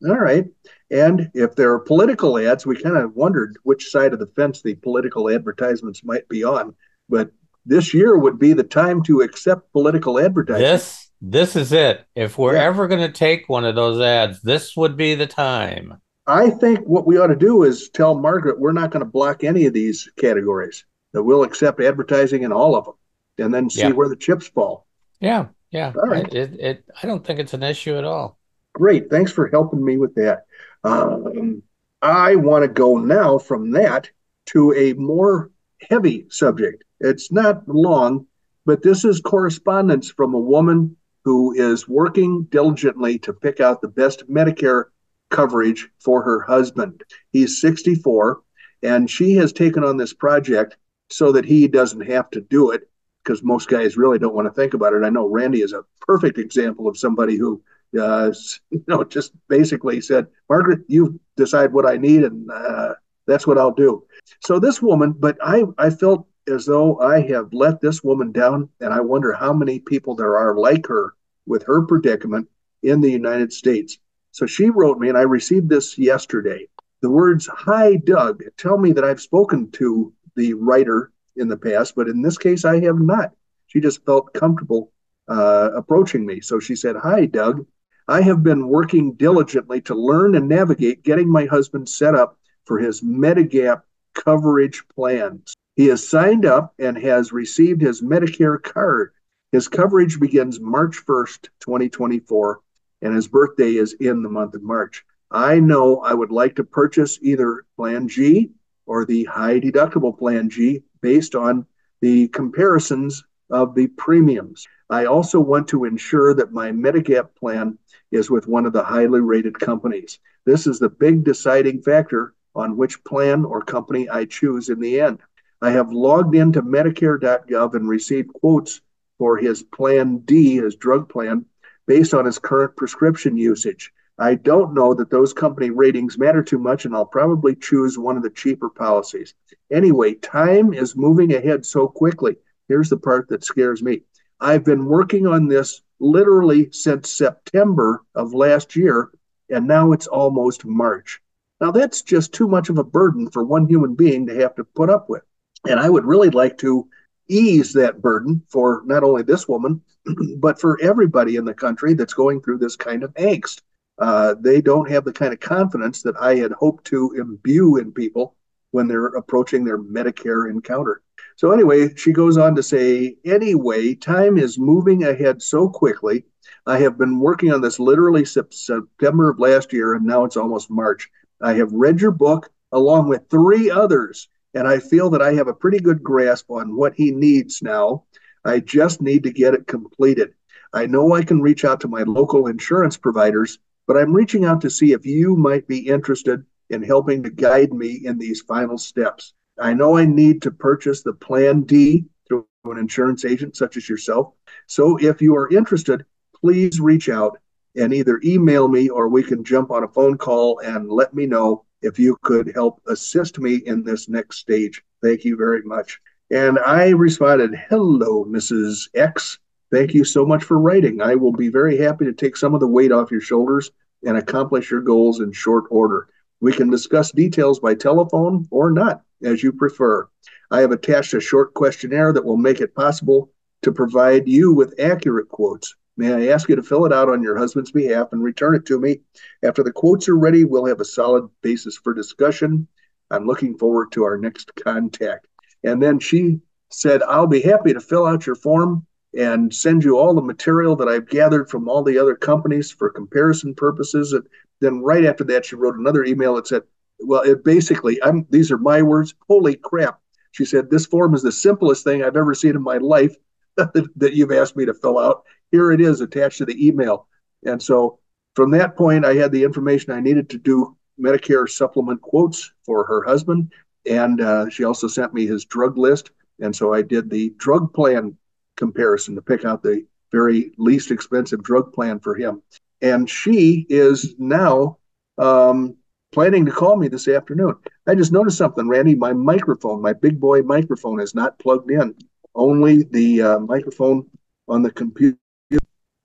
All 0.07 0.17
right. 0.17 0.45
And 0.89 1.29
if 1.35 1.55
there 1.55 1.71
are 1.71 1.79
political 1.79 2.39
ads, 2.39 2.65
we 2.65 2.81
kind 2.81 2.97
of 2.97 3.15
wondered 3.15 3.57
which 3.63 3.89
side 3.89 4.13
of 4.13 4.19
the 4.19 4.31
fence 4.35 4.61
the 4.61 4.75
political 4.75 5.29
advertisements 5.29 6.03
might 6.03 6.27
be 6.27 6.43
on. 6.43 6.73
But 7.07 7.29
this 7.65 7.93
year 7.93 8.17
would 8.17 8.39
be 8.39 8.53
the 8.53 8.63
time 8.63 9.03
to 9.03 9.21
accept 9.21 9.71
political 9.73 10.19
advertising. 10.19 10.63
This 10.63 11.11
this 11.21 11.55
is 11.55 11.73
it. 11.73 12.05
If 12.15 12.37
we're 12.37 12.55
yeah. 12.55 12.63
ever 12.63 12.87
going 12.87 13.01
to 13.01 13.11
take 13.11 13.49
one 13.49 13.65
of 13.65 13.75
those 13.75 14.01
ads, 14.01 14.41
this 14.41 14.75
would 14.77 14.95
be 14.95 15.15
the 15.15 15.27
time. 15.27 16.01
I 16.29 16.49
think 16.49 16.79
what 16.81 17.07
we 17.07 17.17
ought 17.17 17.27
to 17.27 17.35
do 17.35 17.63
is 17.63 17.89
tell 17.89 18.15
Margaret 18.15 18.59
we're 18.59 18.71
not 18.71 18.91
going 18.91 19.03
to 19.03 19.09
block 19.09 19.43
any 19.43 19.65
of 19.65 19.73
these 19.73 20.09
categories. 20.17 20.85
That 21.11 21.23
we'll 21.23 21.41
accept 21.41 21.81
advertising 21.81 22.43
in 22.43 22.51
all 22.51 22.75
of 22.75 22.85
them, 22.85 22.93
and 23.39 23.51
then 23.51 23.67
see 23.67 23.81
yeah. 23.81 23.91
where 23.93 24.09
the 24.09 24.15
chips 24.15 24.47
fall. 24.47 24.85
Yeah, 25.19 25.47
yeah. 25.71 25.91
All 25.95 26.07
right. 26.07 26.31
It, 26.31 26.53
it, 26.53 26.59
it, 26.59 26.85
I 27.01 27.07
don't 27.07 27.25
think 27.25 27.39
it's 27.39 27.55
an 27.55 27.63
issue 27.63 27.97
at 27.97 28.03
all. 28.03 28.37
Great. 28.73 29.09
Thanks 29.09 29.31
for 29.31 29.47
helping 29.47 29.83
me 29.83 29.97
with 29.97 30.13
that. 30.15 30.45
Um, 30.83 31.63
I 32.03 32.35
want 32.35 32.63
to 32.63 32.67
go 32.67 32.97
now 32.97 33.39
from 33.39 33.71
that 33.71 34.11
to 34.47 34.71
a 34.73 34.93
more 34.93 35.49
heavy 35.89 36.27
subject. 36.29 36.83
It's 36.99 37.31
not 37.31 37.67
long, 37.67 38.27
but 38.67 38.83
this 38.83 39.03
is 39.03 39.19
correspondence 39.19 40.11
from 40.11 40.35
a 40.35 40.39
woman 40.39 40.95
who 41.25 41.53
is 41.53 41.87
working 41.87 42.43
diligently 42.43 43.17
to 43.19 43.33
pick 43.33 43.59
out 43.59 43.81
the 43.81 43.87
best 43.87 44.29
Medicare 44.29 44.85
coverage 45.29 45.89
for 45.99 46.21
her 46.23 46.41
husband. 46.41 47.03
He's 47.31 47.61
64, 47.61 48.41
and 48.83 49.09
she 49.09 49.35
has 49.35 49.53
taken 49.53 49.83
on 49.83 49.97
this 49.97 50.13
project 50.13 50.77
so 51.09 51.31
that 51.31 51.45
he 51.45 51.67
doesn't 51.67 52.01
have 52.01 52.29
to 52.31 52.41
do 52.41 52.71
it 52.71 52.89
because 53.23 53.43
most 53.43 53.69
guys 53.69 53.97
really 53.97 54.19
don't 54.19 54.35
want 54.35 54.47
to 54.47 54.53
think 54.53 54.73
about 54.73 54.93
it. 54.93 55.03
I 55.03 55.09
know 55.09 55.27
Randy 55.27 55.61
is 55.61 55.73
a 55.73 55.85
perfect 56.01 56.37
example 56.37 56.87
of 56.87 56.97
somebody 56.97 57.35
who 57.35 57.61
uh, 57.97 58.31
you 58.69 58.83
know, 58.87 59.03
just 59.03 59.33
basically 59.47 60.01
said, 60.01 60.27
Margaret, 60.49 60.81
you 60.87 61.19
decide 61.37 61.73
what 61.73 61.87
I 61.87 61.97
need, 61.97 62.23
and 62.23 62.49
uh, 62.51 62.93
that's 63.25 63.47
what 63.47 63.57
I'll 63.57 63.71
do. 63.71 64.05
So 64.41 64.59
this 64.59 64.81
woman, 64.81 65.13
but 65.13 65.37
I, 65.43 65.63
I 65.77 65.89
felt 65.89 66.27
as 66.47 66.65
though 66.65 66.99
I 66.99 67.21
have 67.27 67.53
let 67.53 67.81
this 67.81 68.03
woman 68.03 68.31
down, 68.31 68.69
and 68.79 68.93
I 68.93 68.99
wonder 68.99 69.33
how 69.33 69.53
many 69.53 69.79
people 69.79 70.15
there 70.15 70.37
are 70.37 70.57
like 70.57 70.87
her 70.87 71.13
with 71.45 71.63
her 71.63 71.81
predicament 71.83 72.47
in 72.83 73.01
the 73.01 73.11
United 73.11 73.51
States. 73.51 73.97
So 74.31 74.45
she 74.45 74.69
wrote 74.69 74.99
me, 74.99 75.09
and 75.09 75.17
I 75.17 75.21
received 75.21 75.69
this 75.69 75.97
yesterday. 75.97 76.67
The 77.01 77.09
words, 77.09 77.47
Hi, 77.51 77.95
Doug, 77.95 78.43
tell 78.57 78.77
me 78.77 78.91
that 78.93 79.03
I've 79.03 79.21
spoken 79.21 79.71
to 79.71 80.13
the 80.35 80.53
writer 80.53 81.11
in 81.35 81.47
the 81.47 81.57
past, 81.57 81.95
but 81.95 82.07
in 82.07 82.21
this 82.21 82.37
case, 82.37 82.65
I 82.65 82.79
have 82.81 82.99
not. 82.99 83.31
She 83.67 83.79
just 83.79 84.05
felt 84.05 84.33
comfortable 84.33 84.91
uh, 85.27 85.71
approaching 85.75 86.25
me. 86.25 86.41
So 86.41 86.59
she 86.59 86.75
said, 86.75 86.95
Hi, 86.97 87.25
Doug. 87.25 87.65
I 88.07 88.21
have 88.21 88.41
been 88.41 88.67
working 88.67 89.13
diligently 89.13 89.81
to 89.81 89.93
learn 89.93 90.35
and 90.35 90.49
navigate 90.49 91.03
getting 91.03 91.29
my 91.29 91.45
husband 91.45 91.87
set 91.87 92.15
up 92.15 92.39
for 92.65 92.79
his 92.79 93.01
Medigap 93.01 93.83
coverage 94.15 94.83
plans. 94.93 95.53
He 95.75 95.85
has 95.87 96.09
signed 96.09 96.45
up 96.45 96.73
and 96.79 96.97
has 96.97 97.31
received 97.31 97.81
his 97.81 98.01
Medicare 98.01 98.61
card. 98.61 99.13
His 99.51 99.67
coverage 99.67 100.19
begins 100.19 100.59
March 100.59 101.05
1st, 101.05 101.49
2024, 101.59 102.59
and 103.01 103.15
his 103.15 103.27
birthday 103.27 103.75
is 103.75 103.93
in 103.93 104.23
the 104.23 104.29
month 104.29 104.55
of 104.55 104.63
March. 104.63 105.05
I 105.31 105.59
know 105.59 105.99
I 105.99 106.13
would 106.13 106.31
like 106.31 106.55
to 106.55 106.63
purchase 106.63 107.19
either 107.21 107.65
Plan 107.75 108.07
G 108.07 108.51
or 108.85 109.05
the 109.05 109.25
high 109.25 109.59
deductible 109.59 110.17
Plan 110.17 110.49
G 110.49 110.83
based 111.01 111.35
on 111.35 111.65
the 112.01 112.27
comparisons 112.29 113.23
of 113.49 113.75
the 113.75 113.87
premiums. 113.87 114.67
I 114.89 115.05
also 115.05 115.39
want 115.39 115.67
to 115.69 115.85
ensure 115.85 116.33
that 116.33 116.51
my 116.51 116.71
Medigap 116.71 117.35
plan 117.35 117.77
is 118.11 118.29
with 118.29 118.47
one 118.47 118.65
of 118.65 118.73
the 118.73 118.83
highly 118.83 119.21
rated 119.21 119.59
companies. 119.59 120.19
This 120.45 120.65
is 120.65 120.79
the 120.79 120.89
big 120.89 121.23
deciding 121.23 121.81
factor 121.81 122.33
on 122.55 122.77
which 122.77 123.03
plan 123.03 123.45
or 123.45 123.61
company 123.61 124.09
I 124.09 124.25
choose 124.25 124.69
in 124.69 124.79
the 124.79 124.99
end. 124.99 125.19
I 125.61 125.71
have 125.71 125.91
logged 125.91 126.35
into 126.35 126.61
Medicare.gov 126.63 127.75
and 127.75 127.87
received 127.87 128.33
quotes 128.33 128.81
for 129.17 129.37
his 129.37 129.61
Plan 129.61 130.19
D, 130.19 130.55
his 130.55 130.75
drug 130.75 131.09
plan, 131.09 131.45
based 131.89 132.13
on 132.13 132.23
his 132.23 132.37
current 132.37 132.75
prescription 132.75 133.35
usage. 133.35 133.91
I 134.19 134.35
don't 134.35 134.75
know 134.75 134.93
that 134.93 135.09
those 135.09 135.33
company 135.33 135.71
ratings 135.71 136.19
matter 136.19 136.43
too 136.43 136.59
much, 136.59 136.85
and 136.85 136.93
I'll 136.93 137.03
probably 137.03 137.55
choose 137.55 137.97
one 137.97 138.15
of 138.15 138.21
the 138.21 138.29
cheaper 138.29 138.69
policies. 138.69 139.33
Anyway, 139.71 140.13
time 140.13 140.71
is 140.71 140.95
moving 140.95 141.33
ahead 141.33 141.65
so 141.65 141.87
quickly. 141.87 142.35
Here's 142.67 142.91
the 142.91 142.97
part 142.97 143.27
that 143.29 143.43
scares 143.43 143.81
me. 143.81 144.03
I've 144.39 144.63
been 144.63 144.85
working 144.85 145.25
on 145.25 145.47
this 145.47 145.81
literally 145.99 146.71
since 146.71 147.11
September 147.11 148.03
of 148.13 148.35
last 148.35 148.75
year, 148.75 149.09
and 149.49 149.67
now 149.67 149.91
it's 149.91 150.05
almost 150.05 150.65
March. 150.65 151.19
Now, 151.59 151.71
that's 151.71 152.03
just 152.03 152.33
too 152.33 152.47
much 152.47 152.69
of 152.69 152.77
a 152.77 152.83
burden 152.83 153.31
for 153.31 153.43
one 153.43 153.67
human 153.67 153.95
being 153.95 154.27
to 154.27 154.35
have 154.35 154.53
to 154.57 154.63
put 154.63 154.91
up 154.91 155.09
with. 155.09 155.23
And 155.67 155.79
I 155.79 155.89
would 155.89 156.05
really 156.05 156.29
like 156.29 156.59
to 156.59 156.87
ease 157.29 157.71
that 157.73 158.01
burden 158.01 158.41
for 158.49 158.81
not 158.85 159.03
only 159.03 159.23
this 159.23 159.47
woman, 159.47 159.81
but 160.37 160.59
for 160.59 160.79
everybody 160.81 161.37
in 161.37 161.45
the 161.45 161.53
country 161.53 161.93
that's 161.93 162.13
going 162.13 162.41
through 162.41 162.57
this 162.57 162.75
kind 162.75 163.03
of 163.03 163.13
angst. 163.13 163.61
Uh, 163.99 164.35
they 164.39 164.61
don't 164.61 164.89
have 164.89 165.03
the 165.03 165.13
kind 165.13 165.33
of 165.33 165.39
confidence 165.39 166.01
that 166.01 166.15
I 166.19 166.35
had 166.35 166.53
hoped 166.53 166.85
to 166.85 167.13
imbue 167.17 167.77
in 167.77 167.91
people 167.91 168.35
when 168.71 168.87
they're 168.87 169.07
approaching 169.07 169.63
their 169.63 169.77
Medicare 169.77 170.49
encounter. 170.49 171.01
So, 171.35 171.51
anyway, 171.51 171.95
she 171.95 172.11
goes 172.11 172.37
on 172.37 172.55
to 172.55 172.63
say, 172.63 173.17
anyway, 173.25 173.95
time 173.95 174.37
is 174.37 174.59
moving 174.59 175.03
ahead 175.03 175.41
so 175.41 175.69
quickly. 175.69 176.25
I 176.65 176.77
have 176.79 176.97
been 176.97 177.19
working 177.19 177.51
on 177.51 177.61
this 177.61 177.79
literally 177.79 178.25
since 178.25 178.61
September 178.65 179.31
of 179.31 179.39
last 179.39 179.73
year, 179.73 179.95
and 179.95 180.05
now 180.05 180.23
it's 180.23 180.37
almost 180.37 180.69
March. 180.69 181.09
I 181.41 181.53
have 181.53 181.71
read 181.71 182.01
your 182.01 182.11
book 182.11 182.51
along 182.71 183.09
with 183.09 183.29
three 183.29 183.69
others, 183.69 184.27
and 184.53 184.67
I 184.67 184.79
feel 184.79 185.09
that 185.11 185.21
I 185.21 185.33
have 185.33 185.47
a 185.47 185.53
pretty 185.53 185.79
good 185.79 186.03
grasp 186.03 186.49
on 186.49 186.75
what 186.75 186.93
he 186.95 187.11
needs 187.11 187.61
now. 187.61 188.05
I 188.43 188.59
just 188.59 189.01
need 189.01 189.23
to 189.23 189.31
get 189.31 189.53
it 189.53 189.67
completed. 189.67 190.33
I 190.73 190.85
know 190.85 191.13
I 191.13 191.23
can 191.23 191.41
reach 191.41 191.65
out 191.65 191.81
to 191.81 191.87
my 191.87 192.03
local 192.03 192.47
insurance 192.47 192.97
providers, 192.97 193.59
but 193.87 193.97
I'm 193.97 194.13
reaching 194.13 194.45
out 194.45 194.61
to 194.61 194.69
see 194.69 194.93
if 194.93 195.05
you 195.05 195.35
might 195.35 195.67
be 195.67 195.87
interested 195.87 196.45
in 196.69 196.83
helping 196.83 197.23
to 197.23 197.29
guide 197.29 197.73
me 197.73 198.01
in 198.03 198.17
these 198.17 198.41
final 198.41 198.77
steps. 198.77 199.33
I 199.59 199.73
know 199.73 199.97
I 199.97 200.05
need 200.05 200.41
to 200.43 200.51
purchase 200.51 201.01
the 201.01 201.13
Plan 201.13 201.61
D 201.61 202.05
through 202.27 202.47
an 202.65 202.77
insurance 202.77 203.25
agent 203.25 203.57
such 203.57 203.77
as 203.77 203.89
yourself. 203.89 204.33
So 204.67 204.97
if 204.97 205.21
you 205.21 205.35
are 205.35 205.49
interested, 205.49 206.05
please 206.39 206.79
reach 206.79 207.09
out 207.09 207.39
and 207.75 207.93
either 207.93 208.19
email 208.23 208.67
me 208.67 208.89
or 208.89 209.09
we 209.09 209.23
can 209.23 209.43
jump 209.43 209.71
on 209.71 209.83
a 209.83 209.87
phone 209.87 210.17
call 210.17 210.59
and 210.59 210.89
let 210.89 211.13
me 211.13 211.25
know 211.25 211.65
if 211.81 211.99
you 211.99 212.17
could 212.23 212.51
help 212.53 212.81
assist 212.87 213.39
me 213.39 213.55
in 213.65 213.83
this 213.83 214.09
next 214.09 214.37
stage. 214.37 214.83
Thank 215.01 215.23
you 215.25 215.35
very 215.35 215.61
much. 215.63 215.99
And 216.31 216.59
I 216.59 216.89
responded, 216.89 217.55
Hello, 217.69 218.25
Mrs. 218.25 218.89
X. 218.93 219.39
Thank 219.71 219.93
you 219.93 220.03
so 220.03 220.25
much 220.25 220.43
for 220.43 220.59
writing. 220.59 221.01
I 221.01 221.15
will 221.15 221.31
be 221.31 221.49
very 221.49 221.77
happy 221.77 222.05
to 222.05 222.13
take 222.13 222.35
some 222.35 222.53
of 222.53 222.59
the 222.59 222.67
weight 222.67 222.91
off 222.91 223.11
your 223.11 223.21
shoulders 223.21 223.71
and 224.03 224.17
accomplish 224.17 224.71
your 224.71 224.81
goals 224.81 225.19
in 225.19 225.31
short 225.31 225.65
order. 225.69 226.07
We 226.41 226.53
can 226.53 226.69
discuss 226.69 227.11
details 227.11 227.59
by 227.59 227.75
telephone 227.75 228.47
or 228.49 228.71
not 228.71 229.03
as 229.23 229.43
you 229.43 229.51
prefer. 229.51 230.07
I 230.51 230.61
have 230.61 230.71
attached 230.71 231.13
a 231.13 231.19
short 231.19 231.53
questionnaire 231.53 232.13
that 232.13 232.25
will 232.25 232.37
make 232.37 232.61
it 232.61 232.75
possible 232.75 233.31
to 233.61 233.71
provide 233.71 234.27
you 234.27 234.53
with 234.53 234.79
accurate 234.79 235.29
quotes. 235.29 235.75
May 235.99 236.13
I 236.13 236.33
ask 236.33 236.47
you 236.47 236.55
to 236.55 236.63
fill 236.63 236.85
it 236.85 236.93
out 236.93 237.09
on 237.09 237.21
your 237.21 237.37
husband's 237.37 237.73
behalf 237.73 238.13
and 238.13 238.23
return 238.23 238.55
it 238.55 238.65
to 238.67 238.79
me? 238.79 239.01
After 239.43 239.63
the 239.63 239.73
quotes 239.73 240.07
are 240.07 240.17
ready, 240.17 240.45
we'll 240.45 240.65
have 240.65 240.79
a 240.79 240.85
solid 240.85 241.27
basis 241.41 241.75
for 241.75 241.93
discussion. 241.93 242.69
I'm 243.11 243.25
looking 243.25 243.57
forward 243.57 243.91
to 243.91 244.03
our 244.03 244.17
next 244.17 244.49
contact. 244.55 245.27
And 245.65 245.83
then 245.83 245.99
she 245.99 246.39
said, 246.71 247.03
I'll 247.03 247.27
be 247.27 247.41
happy 247.41 247.73
to 247.73 247.81
fill 247.81 248.05
out 248.05 248.25
your 248.25 248.35
form 248.35 248.85
and 249.13 249.53
send 249.53 249.83
you 249.83 249.97
all 249.97 250.13
the 250.13 250.21
material 250.21 250.77
that 250.77 250.87
I've 250.87 251.09
gathered 251.09 251.49
from 251.49 251.67
all 251.67 251.83
the 251.83 251.97
other 251.97 252.15
companies 252.15 252.71
for 252.71 252.89
comparison 252.89 253.53
purposes. 253.53 254.13
And 254.13 254.23
then 254.61 254.81
right 254.81 255.03
after 255.03 255.25
that, 255.25 255.47
she 255.47 255.57
wrote 255.57 255.77
another 255.77 256.05
email 256.05 256.35
that 256.35 256.47
said, 256.47 256.61
well, 257.01 257.23
it 257.23 257.43
basically, 257.43 258.01
I'm 258.03 258.25
these 258.29 258.53
are 258.53 258.57
my 258.57 258.81
words. 258.81 259.13
Holy 259.27 259.57
crap. 259.57 259.99
She 260.31 260.45
said, 260.45 260.69
This 260.69 260.85
form 260.85 261.13
is 261.13 261.23
the 261.23 261.31
simplest 261.33 261.83
thing 261.83 262.03
I've 262.03 262.15
ever 262.15 262.33
seen 262.33 262.55
in 262.55 262.61
my 262.61 262.77
life 262.77 263.17
that, 263.57 263.73
that 263.97 264.13
you've 264.13 264.31
asked 264.31 264.55
me 264.55 264.65
to 264.65 264.73
fill 264.73 264.97
out. 264.97 265.23
Here 265.51 265.71
it 265.71 265.81
is 265.81 266.01
attached 266.01 266.37
to 266.39 266.45
the 266.45 266.67
email. 266.67 267.07
And 267.45 267.61
so 267.61 267.99
from 268.35 268.51
that 268.51 268.75
point, 268.75 269.05
I 269.05 269.15
had 269.15 269.31
the 269.31 269.43
information 269.43 269.91
I 269.91 269.99
needed 269.99 270.29
to 270.29 270.37
do 270.37 270.75
Medicare 270.99 271.49
supplement 271.49 272.01
quotes 272.01 272.51
for 272.65 272.85
her 272.85 273.03
husband. 273.03 273.51
And 273.85 274.21
uh, 274.21 274.49
she 274.49 274.63
also 274.63 274.87
sent 274.87 275.13
me 275.13 275.25
his 275.25 275.45
drug 275.45 275.77
list. 275.77 276.11
And 276.39 276.55
so 276.55 276.73
I 276.73 276.81
did 276.81 277.09
the 277.09 277.33
drug 277.37 277.73
plan 277.73 278.17
comparison 278.57 279.15
to 279.15 279.21
pick 279.21 279.45
out 279.45 279.63
the 279.63 279.85
very 280.11 280.51
least 280.57 280.91
expensive 280.91 281.43
drug 281.43 281.73
plan 281.73 281.99
for 281.99 282.15
him. 282.15 282.41
And 282.81 283.09
she 283.09 283.65
is 283.69 284.15
now 284.17 284.77
um, 285.17 285.75
planning 286.11 286.45
to 286.45 286.51
call 286.51 286.77
me 286.77 286.87
this 286.87 287.07
afternoon. 287.07 287.55
I 287.87 287.95
just 287.95 288.11
noticed 288.11 288.37
something, 288.37 288.67
Randy. 288.67 288.95
My 288.95 289.13
microphone, 289.13 289.81
my 289.81 289.93
big 289.93 290.19
boy 290.19 290.41
microphone, 290.41 290.99
is 290.99 291.15
not 291.15 291.39
plugged 291.39 291.71
in. 291.71 291.95
Only 292.35 292.83
the 292.83 293.21
uh, 293.21 293.39
microphone 293.39 294.07
on 294.47 294.61
the 294.61 294.71
computer. 294.71 295.17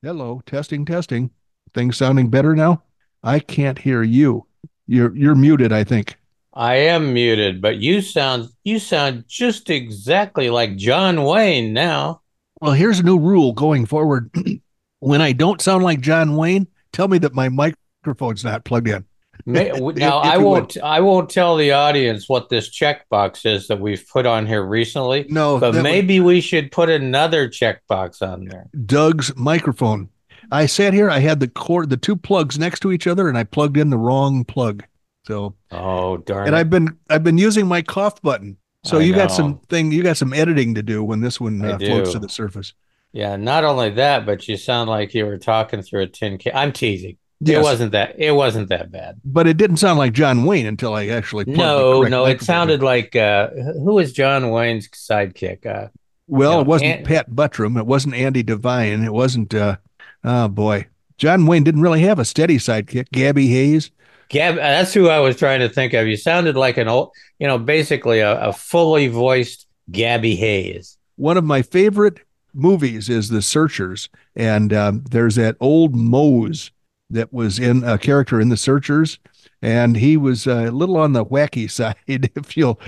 Hello, 0.05 0.43
testing, 0.45 0.85
testing. 0.85 1.31
Things 1.73 1.97
sounding 1.97 2.29
better 2.29 2.55
now? 2.55 2.83
I 3.23 3.39
can't 3.39 3.79
hear 3.79 4.03
you. 4.03 4.47
You're 4.87 5.17
you're 5.17 5.35
muted, 5.35 5.73
I 5.73 5.83
think. 5.83 6.17
I 6.53 6.75
am 6.75 7.15
muted, 7.15 7.63
but 7.63 7.79
you 7.79 8.03
sound 8.03 8.51
you 8.65 8.79
sound 8.79 9.25
just 9.29 9.71
exactly 9.71 10.51
like 10.51 10.77
John 10.77 11.23
Wayne 11.25 11.73
now. 11.73 12.21
Well, 12.61 12.73
here's 12.73 12.99
a 12.99 13.03
new 13.03 13.19
rule 13.19 13.55
going 13.55 13.87
forward. 13.87 14.31
when 15.01 15.23
I 15.23 15.33
don't 15.33 15.63
sound 15.63 15.85
like 15.85 16.03
John 16.03 16.37
Wayne, 16.37 16.67
tell 16.93 17.09
me 17.09 17.17
that 17.21 17.33
my 17.33 17.49
microphone's 17.49 18.45
not 18.45 18.65
plugged 18.65 18.89
in. 18.89 19.07
May, 19.47 19.71
now 19.97 20.19
I 20.19 20.39
won't. 20.39 20.77
I 20.83 21.01
won't 21.01 21.31
tell 21.31 21.57
the 21.57 21.73
audience 21.73 22.29
what 22.29 22.49
this 22.49 22.71
checkbox 22.71 23.45
is 23.47 23.69
that 23.69 23.81
we've 23.81 24.07
put 24.09 24.27
on 24.27 24.47
here 24.47 24.65
recently. 24.65 25.27
No, 25.29 25.59
but 25.59 25.75
maybe 25.83 26.21
we 26.21 26.41
should 26.41 26.73
put 26.73 26.89
another 26.89 27.49
checkbox 27.49 28.23
on 28.23 28.47
there. 28.47 28.69
Doug's 28.87 29.35
microphone. 29.37 30.09
I 30.51 30.67
sat 30.67 30.95
here. 30.95 31.11
I 31.11 31.19
had 31.19 31.41
the 31.41 31.49
cord, 31.49 31.91
the 31.91 31.97
two 31.97 32.17
plugs 32.17 32.59
next 32.59 32.81
to 32.81 32.93
each 32.93 33.07
other, 33.07 33.29
and 33.29 33.37
I 33.37 33.45
plugged 33.45 33.77
in 33.77 33.91
the 33.91 33.99
wrong 33.99 34.45
plug. 34.45 34.85
So 35.27 35.55
oh 35.71 36.19
darn! 36.19 36.47
And 36.47 36.57
it. 36.57 36.59
I've 36.59 36.71
been 36.71 36.97
I've 37.11 37.25
been 37.25 37.39
using 37.39 37.67
my 37.67 37.83
cough 37.83 38.21
button. 38.23 38.57
So 38.85 38.99
I 38.99 39.03
you 39.03 39.13
know. 39.13 39.19
got 39.19 39.31
some 39.31 39.59
thing. 39.71 39.93
You 39.93 40.03
got 40.03 40.17
some 40.17 40.35
editing 40.35 40.75
to 40.75 40.83
do 40.83 41.03
when 41.03 41.21
this 41.21 41.41
one 41.41 41.65
uh, 41.65 41.79
floats 41.79 42.13
to 42.13 42.19
the 42.19 42.29
surface. 42.29 42.75
Yeah. 43.13 43.37
Not 43.37 43.65
only 43.65 43.91
that, 43.91 44.27
but 44.27 44.47
you 44.47 44.57
sound 44.57 44.91
like 44.91 45.15
you 45.15 45.25
were 45.25 45.39
talking 45.39 45.81
through 45.81 46.03
a 46.03 46.07
tin 46.07 46.37
can. 46.37 46.53
I'm 46.55 46.73
teasing. 46.73 47.17
Yes. 47.45 47.59
It 47.59 47.63
wasn't 47.63 47.93
that. 47.93 48.15
It 48.19 48.33
wasn't 48.33 48.69
that 48.71 48.91
bad. 48.91 49.21
But 49.25 49.47
it 49.47 49.57
didn't 49.57 49.77
sound 49.77 49.99
like 49.99 50.13
John 50.13 50.45
Wayne 50.45 50.67
until 50.67 50.95
I 50.95 51.09
actually. 51.09 51.45
No, 51.47 52.03
no, 52.03 52.25
it 52.27 52.41
sounded 52.41 52.83
like 52.83 53.15
uh, 53.15 53.49
who 53.51 53.95
was 53.95 54.13
John 54.13 54.51
Wayne's 54.51 54.89
sidekick? 54.89 55.67
Uh, 55.67 55.89
well, 56.27 56.51
you 56.51 56.57
know, 56.57 56.61
it 56.63 56.67
wasn't 56.67 57.05
Pat 57.05 57.31
Buttram. 57.31 57.79
It 57.79 57.87
wasn't 57.87 58.15
Andy 58.15 58.43
Devine. 58.43 59.05
It 59.05 59.13
wasn't. 59.13 59.55
Uh, 59.55 59.77
oh 60.23 60.49
boy, 60.49 60.87
John 61.19 61.47
Wayne 61.47 61.65
didn't 61.65 61.83
really 61.83 62.03
have 62.03 62.19
a 62.19 62.25
steady 62.25 62.59
sidekick. 62.59 63.11
Gabby 63.13 63.49
Hayes. 63.49 63.91
Gab, 64.31 64.57
that's 64.57 64.95
who 64.95 65.09
I 65.09 65.21
was 65.21 65.37
trying 65.37 65.61
to 65.61 65.69
think 65.69 65.93
of. 65.93 66.07
You 66.07 66.17
sounded 66.17 66.57
like 66.57 66.79
an 66.79 66.89
old, 66.89 67.11
you 67.39 67.47
know, 67.47 67.59
basically 67.59 68.21
a, 68.21 68.41
a 68.41 68.53
fully 68.53 69.09
voiced 69.09 69.67
Gabby 69.91 70.35
Hayes. 70.37 70.97
One 71.17 71.37
of 71.37 71.45
my 71.45 71.63
favorite 71.63 72.21
movies 72.55 73.09
is 73.09 73.29
The 73.29 73.43
Searchers, 73.43 74.09
and 74.35 74.73
um, 74.73 75.05
there's 75.11 75.35
that 75.35 75.57
old 75.61 75.95
Mose 75.95 76.71
that 77.15 77.33
was 77.33 77.59
in 77.59 77.85
a 77.85 77.97
character 77.97 78.41
in 78.41 78.49
The 78.49 78.57
Searchers, 78.57 79.19
and 79.63 79.97
he 79.97 80.17
was 80.17 80.47
a 80.47 80.71
little 80.71 80.97
on 80.97 81.13
the 81.13 81.25
wacky 81.25 81.71
side. 81.71 81.97
If 82.07 82.57
you'll 82.57 82.79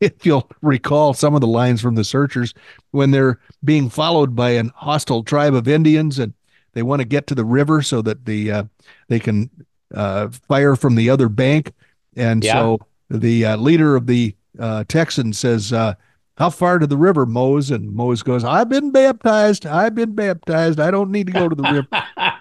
if 0.00 0.24
you'll 0.24 0.48
recall 0.62 1.14
some 1.14 1.34
of 1.34 1.40
the 1.40 1.46
lines 1.46 1.80
from 1.80 1.94
The 1.94 2.04
Searchers 2.04 2.54
when 2.92 3.10
they're 3.10 3.38
being 3.62 3.90
followed 3.90 4.34
by 4.34 4.50
an 4.50 4.72
hostile 4.74 5.22
tribe 5.22 5.54
of 5.54 5.68
Indians 5.68 6.18
and 6.18 6.32
they 6.72 6.82
want 6.82 7.00
to 7.00 7.04
get 7.04 7.26
to 7.26 7.34
the 7.34 7.44
river 7.44 7.82
so 7.82 8.00
that 8.02 8.24
the 8.24 8.50
uh, 8.50 8.64
they 9.08 9.20
can 9.20 9.50
uh, 9.94 10.28
fire 10.48 10.74
from 10.74 10.94
the 10.94 11.10
other 11.10 11.28
bank, 11.28 11.72
and 12.16 12.42
yeah. 12.42 12.54
so 12.54 12.78
the 13.10 13.44
uh, 13.44 13.56
leader 13.56 13.94
of 13.96 14.06
the 14.06 14.34
uh, 14.58 14.84
Texans 14.88 15.38
says. 15.38 15.72
Uh, 15.72 15.94
how 16.38 16.48
far 16.48 16.78
to 16.78 16.86
the 16.86 16.96
river, 16.96 17.26
Mose? 17.26 17.70
And 17.70 17.92
Mose 17.92 18.22
goes, 18.22 18.42
I've 18.42 18.70
been 18.70 18.90
baptized. 18.90 19.66
I've 19.66 19.94
been 19.94 20.14
baptized. 20.14 20.80
I 20.80 20.90
don't 20.90 21.10
need 21.10 21.26
to 21.26 21.32
go 21.32 21.46
to 21.46 21.54
the 21.54 21.62
river. 21.62 21.88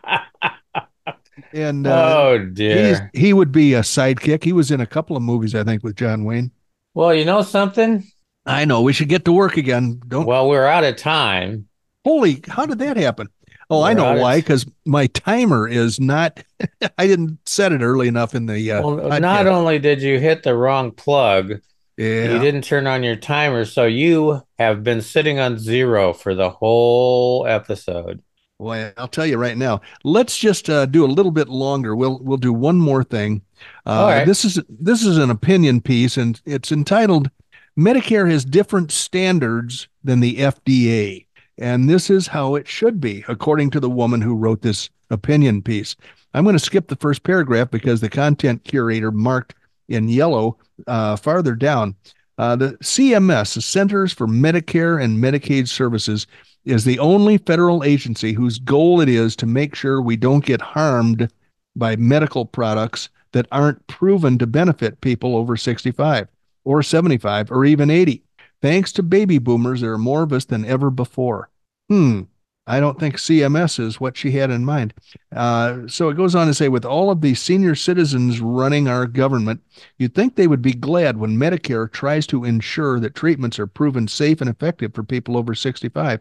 And 1.53 1.85
uh, 1.85 2.15
oh 2.17 2.37
dear, 2.39 3.09
he 3.13 3.33
would 3.33 3.51
be 3.51 3.73
a 3.73 3.81
sidekick. 3.81 4.43
He 4.43 4.53
was 4.53 4.71
in 4.71 4.81
a 4.81 4.85
couple 4.85 5.17
of 5.17 5.23
movies, 5.23 5.53
I 5.55 5.63
think, 5.63 5.83
with 5.83 5.95
John 5.95 6.23
Wayne. 6.23 6.51
Well, 6.93 7.13
you 7.13 7.25
know 7.25 7.41
something. 7.41 8.03
I 8.45 8.65
know 8.65 8.81
we 8.81 8.93
should 8.93 9.09
get 9.09 9.25
to 9.25 9.31
work 9.31 9.57
again. 9.57 10.01
Don't. 10.07 10.25
Well, 10.25 10.49
we're 10.49 10.65
out 10.65 10.83
of 10.83 10.95
time. 10.97 11.67
Holy, 12.03 12.41
how 12.47 12.65
did 12.65 12.79
that 12.79 12.97
happen? 12.97 13.27
Oh, 13.69 13.81
we're 13.81 13.87
I 13.87 13.93
know 13.93 14.15
why. 14.15 14.37
Because 14.37 14.65
my 14.85 15.07
timer 15.07 15.67
is 15.67 15.99
not. 15.99 16.43
I 16.97 17.07
didn't 17.07 17.37
set 17.47 17.71
it 17.71 17.81
early 17.81 18.07
enough 18.07 18.35
in 18.35 18.45
the. 18.45 18.71
Uh, 18.71 18.81
well, 18.81 19.19
not 19.19 19.47
only 19.47 19.79
did 19.79 20.01
you 20.01 20.19
hit 20.19 20.43
the 20.43 20.55
wrong 20.55 20.91
plug, 20.91 21.61
yeah. 21.97 22.33
you 22.33 22.39
didn't 22.39 22.63
turn 22.63 22.87
on 22.87 23.03
your 23.03 23.15
timer, 23.15 23.63
so 23.65 23.85
you 23.85 24.41
have 24.57 24.83
been 24.83 25.01
sitting 25.01 25.39
on 25.39 25.57
zero 25.59 26.13
for 26.13 26.33
the 26.33 26.49
whole 26.49 27.45
episode. 27.47 28.21
Boy, 28.62 28.93
I'll 28.95 29.08
tell 29.08 29.26
you 29.26 29.39
right 29.39 29.58
now. 29.58 29.82
Let's 30.04 30.38
just 30.38 30.69
uh, 30.69 30.86
do 30.86 31.04
a 31.04 31.08
little 31.08 31.32
bit 31.32 31.50
longer. 31.50 31.95
We'll 31.95 32.19
we'll 32.21 32.38
do 32.38 32.54
one 32.54 32.78
more 32.78 33.04
thing. 33.04 33.41
Uh, 33.88 34.06
This 34.24 34.45
is 34.45 34.60
this 34.69 35.04
is 35.04 35.17
an 35.17 35.32
opinion 35.32 35.82
piece, 35.82 36.15
and 36.15 36.39
it's 36.45 36.71
entitled 36.71 37.32
"Medicare 37.76 38.30
has 38.30 38.45
different 38.45 38.91
standards 38.91 39.88
than 40.04 40.19
the 40.19 40.36
FDA," 40.36 41.26
and 41.58 41.89
this 41.89 42.12
is 42.12 42.28
how 42.28 42.54
it 42.54 42.67
should 42.67 43.02
be, 43.02 43.26
according 43.28 43.71
to 43.71 43.80
the 43.80 43.89
woman 43.89 44.21
who 44.21 44.36
wrote 44.36 44.62
this 44.62 44.91
opinion 45.10 45.63
piece. 45.63 45.95
I'm 46.36 46.43
going 46.43 46.54
to 46.54 46.60
skip 46.60 46.88
the 46.88 46.95
first 46.97 47.24
paragraph 47.24 47.71
because 47.71 48.00
the 48.00 48.10
content 48.10 48.63
curator 48.63 49.12
marked 49.12 49.56
in 49.89 50.08
yellow 50.08 50.60
uh, 50.86 51.15
farther 51.15 51.56
down. 51.56 51.95
Uh, 52.38 52.56
the 52.56 52.78
CMS, 52.84 53.56
the 53.56 53.62
Centers 53.62 54.13
for 54.13 54.28
Medicare 54.28 55.04
and 55.04 55.17
Medicaid 55.17 55.67
Services, 55.67 56.28
is 56.65 56.86
the 56.86 57.00
only 57.00 57.38
federal 57.38 57.84
agency 57.84 58.34
whose 58.34 58.60
goal 58.60 59.02
it 59.02 59.10
is 59.10 59.36
to 59.36 59.45
make 59.45 59.76
sure 59.76 60.02
we 60.02 60.15
don't 60.15 60.45
get 60.45 60.62
harmed 60.62 61.32
by 61.76 61.95
medical 61.95 62.45
products 62.45 63.10
that 63.32 63.47
aren't 63.52 63.86
proven 63.88 64.38
to 64.38 64.45
benefit 64.45 65.02
people 65.02 65.36
over 65.36 65.56
65 65.58 66.28
or 66.63 66.84
75 66.84 67.52
or 67.52 67.65
even 67.65 67.89
80. 67.89 68.24
Thanks 68.62 68.91
to 68.93 69.04
baby 69.04 69.39
boomers, 69.39 69.82
there 69.82 69.93
are 69.93 69.97
more 69.97 70.24
of 70.24 70.34
us 70.34 70.45
than 70.45 70.65
ever 70.65 70.89
before. 70.91 71.50
Hmm. 71.89 72.21
I 72.67 72.80
don't 72.80 73.00
think 73.00 73.15
CMS 73.15 73.80
is 73.80 74.00
what 74.00 74.15
she 74.15 74.32
had 74.32 74.52
in 74.52 74.63
mind. 74.63 74.93
Uh, 75.36 75.88
so 75.88 76.10
it 76.10 76.15
goes 76.15 76.36
on 76.36 76.45
to 76.47 76.54
say, 76.54 76.69
with 76.69 76.86
all 76.86 77.10
of 77.10 77.21
these 77.21 77.41
senior 77.41 77.74
citizens 77.74 78.39
running 78.39 78.88
our 78.88 79.08
government, 79.08 79.62
you'd 79.97 80.13
think 80.13 80.36
they 80.36 80.47
would 80.47 80.62
be 80.62 80.74
glad 80.74 81.17
when 81.17 81.38
Medicare 81.38 81.91
tries 81.91 82.28
to 82.28 82.45
ensure 82.45 83.00
that 83.00 83.15
treatments 83.15 83.58
are 83.58 83.67
proven 83.67 84.08
safe 84.08 84.41
and 84.41 84.50
effective 84.50 84.93
for 84.93 85.04
people 85.04 85.38
over 85.38 85.56
65. 85.56 86.19